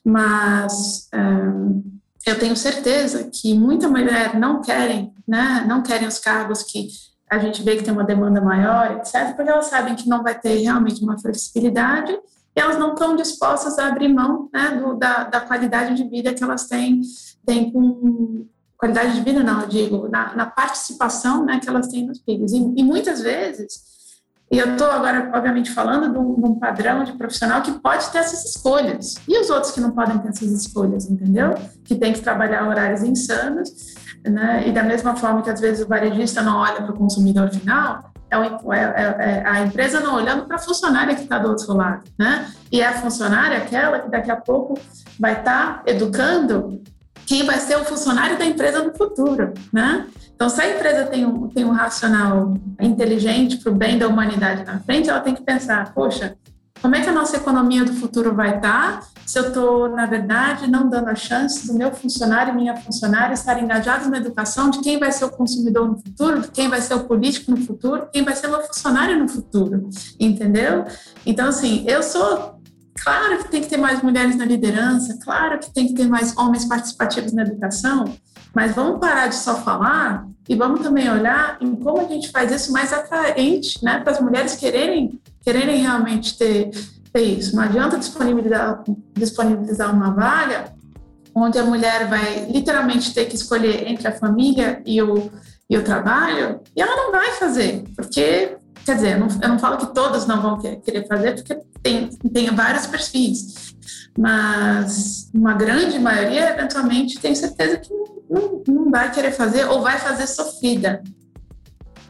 Mas 0.03 1.07
é, 1.13 2.31
eu 2.31 2.39
tenho 2.39 2.55
certeza 2.55 3.29
que 3.31 3.57
muita 3.57 3.87
mulher 3.89 4.37
não 4.39 4.61
querem, 4.61 5.13
né, 5.27 5.65
não 5.67 5.81
querem 5.81 6.07
os 6.07 6.19
cargos 6.19 6.63
que 6.63 6.87
a 7.29 7.39
gente 7.39 7.63
vê 7.63 7.75
que 7.75 7.83
tem 7.83 7.93
uma 7.93 8.03
demanda 8.03 8.39
maior, 8.39 8.97
etc., 8.97 9.35
porque 9.35 9.49
elas 9.49 9.65
sabem 9.65 9.95
que 9.95 10.07
não 10.07 10.21
vai 10.21 10.39
ter 10.39 10.57
realmente 10.57 11.03
uma 11.03 11.19
flexibilidade 11.19 12.15
elas 12.59 12.77
não 12.77 12.93
estão 12.93 13.15
dispostas 13.15 13.77
a 13.77 13.87
abrir 13.87 14.07
mão 14.07 14.49
né, 14.53 14.79
do, 14.81 14.95
da, 14.95 15.25
da 15.25 15.41
qualidade 15.41 15.93
de 15.95 16.07
vida 16.09 16.33
que 16.33 16.43
elas 16.43 16.67
têm, 16.67 17.01
têm 17.45 17.71
com, 17.71 18.45
qualidade 18.77 19.15
de 19.15 19.21
vida 19.21 19.43
não, 19.43 19.61
eu 19.61 19.67
digo, 19.67 20.07
na, 20.07 20.35
na 20.35 20.45
participação 20.45 21.45
né, 21.45 21.59
que 21.59 21.69
elas 21.69 21.87
têm 21.87 22.05
nos 22.05 22.21
filhos. 22.21 22.51
E, 22.51 22.57
e 22.57 22.83
muitas 22.83 23.21
vezes, 23.21 23.95
e 24.51 24.59
eu 24.59 24.73
estou 24.73 24.87
agora, 24.87 25.31
obviamente, 25.33 25.71
falando 25.71 26.11
de 26.11 26.19
um, 26.19 26.35
de 26.35 26.45
um, 26.45 26.59
padrão 26.59 27.03
de 27.03 27.13
profissional 27.13 27.61
que 27.61 27.71
pode 27.79 28.09
ter 28.11 28.19
essas 28.19 28.45
escolhas. 28.45 29.15
E 29.27 29.39
os 29.39 29.49
outros 29.49 29.71
que 29.71 29.81
não 29.81 29.91
podem 29.91 30.19
ter 30.19 30.29
essas 30.29 30.51
escolhas, 30.51 31.09
entendeu? 31.09 31.55
Que 31.83 31.95
tem 31.95 32.13
que 32.13 32.21
trabalhar 32.21 32.67
horários 32.67 33.01
insanos, 33.01 33.69
né? 34.23 34.67
E 34.67 34.71
da 34.71 34.83
mesma 34.83 35.15
forma 35.15 35.41
que 35.41 35.49
às 35.49 35.59
vezes 35.59 35.83
o 35.83 35.87
varejista 35.87 36.41
não 36.43 36.57
olha 36.57 36.81
para 36.83 36.91
o 36.91 36.97
consumidor 36.97 37.49
final, 37.49 38.13
é, 38.43 38.47
é, 38.47 38.79
é, 38.79 39.43
é, 39.43 39.43
a 39.45 39.61
empresa 39.61 39.99
não 39.99 40.15
olhando 40.15 40.45
para 40.45 40.55
a 40.55 40.59
funcionária 40.59 41.15
que 41.15 41.23
está 41.23 41.37
do 41.37 41.49
outro 41.49 41.73
lado, 41.73 42.03
né? 42.17 42.51
E 42.71 42.81
é 42.81 42.87
a 42.87 42.93
funcionária 42.93 43.57
aquela 43.57 43.99
que 43.99 44.09
daqui 44.09 44.31
a 44.31 44.35
pouco 44.35 44.79
vai 45.19 45.39
estar 45.39 45.77
tá 45.77 45.83
educando 45.85 46.81
quem 47.25 47.43
vai 47.43 47.57
ser 47.59 47.75
o 47.77 47.85
funcionário 47.85 48.37
da 48.37 48.45
empresa 48.45 48.83
no 48.83 48.93
futuro, 48.93 49.53
né? 49.73 50.07
Então, 50.35 50.49
se 50.49 50.61
a 50.61 50.75
empresa 50.75 51.05
tem 51.05 51.25
um, 51.25 51.47
tem 51.47 51.63
um 51.63 51.71
racional 51.71 52.53
inteligente 52.79 53.57
para 53.57 53.71
o 53.71 53.75
bem 53.75 53.97
da 53.97 54.07
humanidade 54.07 54.65
na 54.65 54.79
frente, 54.79 55.09
ela 55.09 55.21
tem 55.21 55.33
que 55.33 55.41
pensar, 55.41 55.93
poxa, 55.93 56.35
como 56.81 56.93
é 56.93 57.01
que 57.01 57.09
a 57.09 57.13
nossa 57.13 57.37
economia 57.37 57.85
do 57.85 57.93
futuro 57.93 58.35
vai 58.35 58.57
estar 58.57 59.01
se 59.25 59.39
eu 59.39 59.47
estou, 59.47 59.89
na 59.89 60.05
verdade, 60.05 60.69
não 60.69 60.89
dando 60.89 61.09
a 61.09 61.15
chance 61.15 61.67
do 61.67 61.73
meu 61.73 61.91
funcionário 61.91 62.53
e 62.53 62.55
minha 62.55 62.75
funcionária 62.75 63.33
estar 63.33 63.61
engajados 63.61 64.07
na 64.07 64.17
educação 64.17 64.69
de 64.69 64.79
quem 64.79 64.99
vai 64.99 65.11
ser 65.11 65.25
o 65.25 65.29
consumidor 65.29 65.87
no 65.87 65.97
futuro, 65.97 66.41
de 66.41 66.51
quem 66.51 66.69
vai 66.69 66.81
ser 66.81 66.93
o 66.93 67.05
político 67.05 67.51
no 67.51 67.57
futuro, 67.57 68.07
quem 68.13 68.23
vai 68.23 68.35
ser 68.35 68.47
meu 68.47 68.61
funcionário 68.61 69.17
no 69.17 69.27
futuro, 69.27 69.89
entendeu? 70.19 70.85
Então, 71.25 71.49
assim, 71.49 71.83
eu 71.87 72.03
sou 72.03 72.55
Claro 72.97 73.39
que 73.39 73.51
tem 73.51 73.61
que 73.61 73.67
ter 73.67 73.77
mais 73.77 74.01
mulheres 74.01 74.37
na 74.37 74.45
liderança, 74.45 75.19
claro 75.21 75.59
que 75.59 75.69
tem 75.73 75.87
que 75.87 75.93
ter 75.93 76.07
mais 76.07 76.35
homens 76.37 76.65
participativos 76.65 77.33
na 77.33 77.41
educação, 77.41 78.05
Mas 78.53 78.73
vamos 78.73 79.01
parar 79.01 79.27
de 79.27 79.35
só 79.35 79.55
falar 79.55 80.25
e 80.47 80.55
vamos 80.55 80.79
também 80.79 81.11
olhar 81.11 81.57
em 81.59 81.75
como 81.75 81.99
a 81.99 82.05
gente 82.05 82.31
faz 82.31 82.49
isso 82.53 82.71
mais 82.71 82.93
atraente, 82.93 83.83
né, 83.83 83.99
para 83.99 84.13
as 84.13 84.21
mulheres 84.21 84.55
quererem, 84.55 85.19
quererem 85.41 85.81
realmente 85.81 86.37
ter, 86.37 86.71
ter 87.15 87.21
isso. 87.21 87.55
Não 87.55 87.63
adianta 87.63 87.97
disponibilizar, 87.97 88.83
disponibilizar 89.13 89.95
uma 89.95 90.11
vaga 90.11 90.73
onde 91.33 91.57
a 91.57 91.63
mulher 91.63 92.07
vai 92.09 92.45
literalmente 92.51 93.13
ter 93.13 93.25
que 93.25 93.35
escolher 93.35 93.87
entre 93.87 94.07
a 94.07 94.11
família 94.11 94.81
e 94.85 95.01
o, 95.01 95.31
e 95.69 95.77
o 95.77 95.83
trabalho, 95.83 96.59
e 96.75 96.81
ela 96.81 96.95
não 96.95 97.11
vai 97.11 97.31
fazer, 97.33 97.83
porque, 97.95 98.57
quer 98.85 98.95
dizer, 98.95 99.13
eu 99.13 99.19
não, 99.19 99.27
eu 99.41 99.49
não 99.49 99.59
falo 99.59 99.77
que 99.77 99.93
todas 99.93 100.25
não 100.25 100.41
vão 100.41 100.57
querer 100.59 101.05
fazer, 101.07 101.35
porque 101.35 101.59
tem, 101.81 102.09
tem 102.09 102.55
vários 102.55 102.87
perfis, 102.87 103.75
mas 104.17 105.29
uma 105.33 105.53
grande 105.53 105.99
maioria, 105.99 106.51
eventualmente, 106.51 107.19
tem 107.19 107.35
certeza 107.35 107.77
que 107.77 107.93
não, 108.29 108.63
não 108.65 108.89
vai 108.89 109.11
querer 109.11 109.31
fazer 109.31 109.65
ou 109.65 109.81
vai 109.81 109.99
fazer 109.99 110.27
sofrida. 110.27 111.03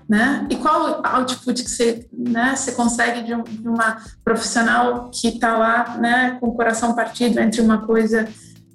Né? 0.08 0.46
E 0.52 0.56
qual 0.58 1.02
output 1.04 1.64
que 1.64 1.70
você, 1.70 2.08
né, 2.14 2.56
você 2.56 2.74
consegue 2.74 3.24
de, 3.24 3.34
um, 3.34 3.42
de 3.42 3.68
uma 3.68 3.98
profissional 4.24 5.10
que 5.10 5.30
está 5.30 5.58
lá 5.58 5.98
né, 5.98 6.38
com 6.40 6.50
o 6.50 6.54
coração 6.54 6.94
partido 6.94 7.40
entre 7.40 7.60
uma 7.60 7.88
coisa 7.88 8.28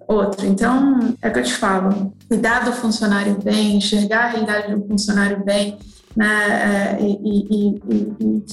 outra? 0.09 0.45
Então, 0.45 1.15
é 1.23 1.29
o 1.29 1.33
que 1.33 1.39
eu 1.39 1.45
te 1.45 1.55
falo, 1.55 2.13
cuidar 2.27 2.65
do 2.65 2.73
funcionário 2.73 3.39
bem, 3.41 3.77
enxergar 3.77 4.25
a 4.25 4.29
realidade 4.31 4.75
do 4.75 4.85
funcionário 4.89 5.45
bem, 5.45 5.79
né, 6.17 6.97
é, 6.99 7.01
e, 7.01 7.13
e, 7.23 7.83
e, 7.89 8.15
e 8.21 8.45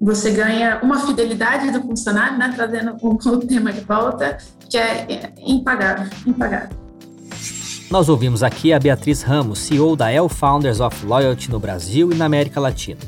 você 0.00 0.30
ganha 0.30 0.80
uma 0.82 0.98
fidelidade 1.00 1.70
do 1.70 1.82
funcionário, 1.82 2.38
né, 2.38 2.52
trazendo 2.54 2.96
o, 3.02 3.38
tema 3.38 3.72
de 3.72 3.80
volta, 3.80 4.38
que 4.68 4.78
é 4.78 5.34
impagável, 5.44 6.08
impagável. 6.26 6.89
Nós 7.90 8.08
ouvimos 8.08 8.42
aqui 8.44 8.72
a 8.72 8.78
Beatriz 8.78 9.22
Ramos, 9.22 9.58
CEO 9.58 9.96
da 9.96 10.12
El 10.12 10.28
Founders 10.28 10.78
of 10.78 11.04
Loyalty 11.04 11.50
no 11.50 11.58
Brasil 11.58 12.12
e 12.12 12.14
na 12.14 12.24
América 12.24 12.60
Latina. 12.60 13.00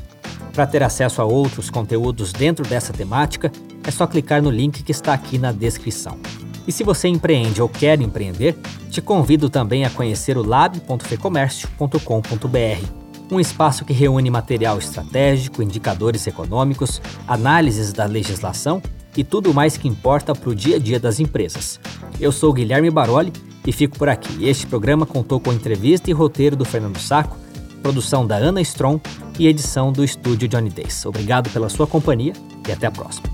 Para 0.51 0.67
ter 0.67 0.83
acesso 0.83 1.21
a 1.21 1.25
outros 1.25 1.69
conteúdos 1.69 2.33
dentro 2.33 2.67
dessa 2.67 2.91
temática, 2.91 3.49
é 3.87 3.91
só 3.91 4.05
clicar 4.05 4.41
no 4.41 4.49
link 4.49 4.83
que 4.83 4.91
está 4.91 5.13
aqui 5.13 5.37
na 5.37 5.53
descrição. 5.53 6.19
E 6.67 6.71
se 6.71 6.83
você 6.83 7.07
empreende 7.07 7.61
ou 7.61 7.69
quer 7.69 8.01
empreender, 8.01 8.57
te 8.89 9.01
convido 9.01 9.49
também 9.49 9.85
a 9.85 9.89
conhecer 9.89 10.37
o 10.37 10.45
lab.fecomércio.com.br, 10.45 12.85
um 13.31 13.39
espaço 13.39 13.85
que 13.85 13.93
reúne 13.93 14.29
material 14.29 14.79
estratégico, 14.79 15.63
indicadores 15.63 16.27
econômicos, 16.27 17.01
análises 17.25 17.93
da 17.93 18.03
legislação 18.03 18.83
e 19.15 19.23
tudo 19.23 19.53
mais 19.53 19.77
que 19.77 19.87
importa 19.87 20.35
para 20.35 20.49
o 20.49 20.55
dia 20.55 20.75
a 20.75 20.79
dia 20.79 20.99
das 20.99 21.21
empresas. 21.21 21.79
Eu 22.19 22.33
sou 22.33 22.51
Guilherme 22.51 22.89
Baroli 22.89 23.31
e 23.65 23.71
fico 23.71 23.97
por 23.97 24.09
aqui. 24.09 24.47
Este 24.47 24.67
programa 24.67 25.05
contou 25.05 25.39
com 25.39 25.53
entrevista 25.53 26.09
e 26.09 26.13
roteiro 26.13 26.55
do 26.55 26.65
Fernando 26.65 26.99
Saco, 26.99 27.37
produção 27.81 28.25
da 28.25 28.35
Ana 28.35 28.61
Strong 28.61 29.01
e 29.39 29.47
edição 29.47 29.91
do 29.91 30.03
estúdio 30.03 30.47
Johnny 30.47 30.69
Days. 30.69 31.05
Obrigado 31.05 31.49
pela 31.49 31.69
sua 31.69 31.87
companhia 31.87 32.33
e 32.67 32.71
até 32.71 32.87
a 32.87 32.91
próxima. 32.91 33.27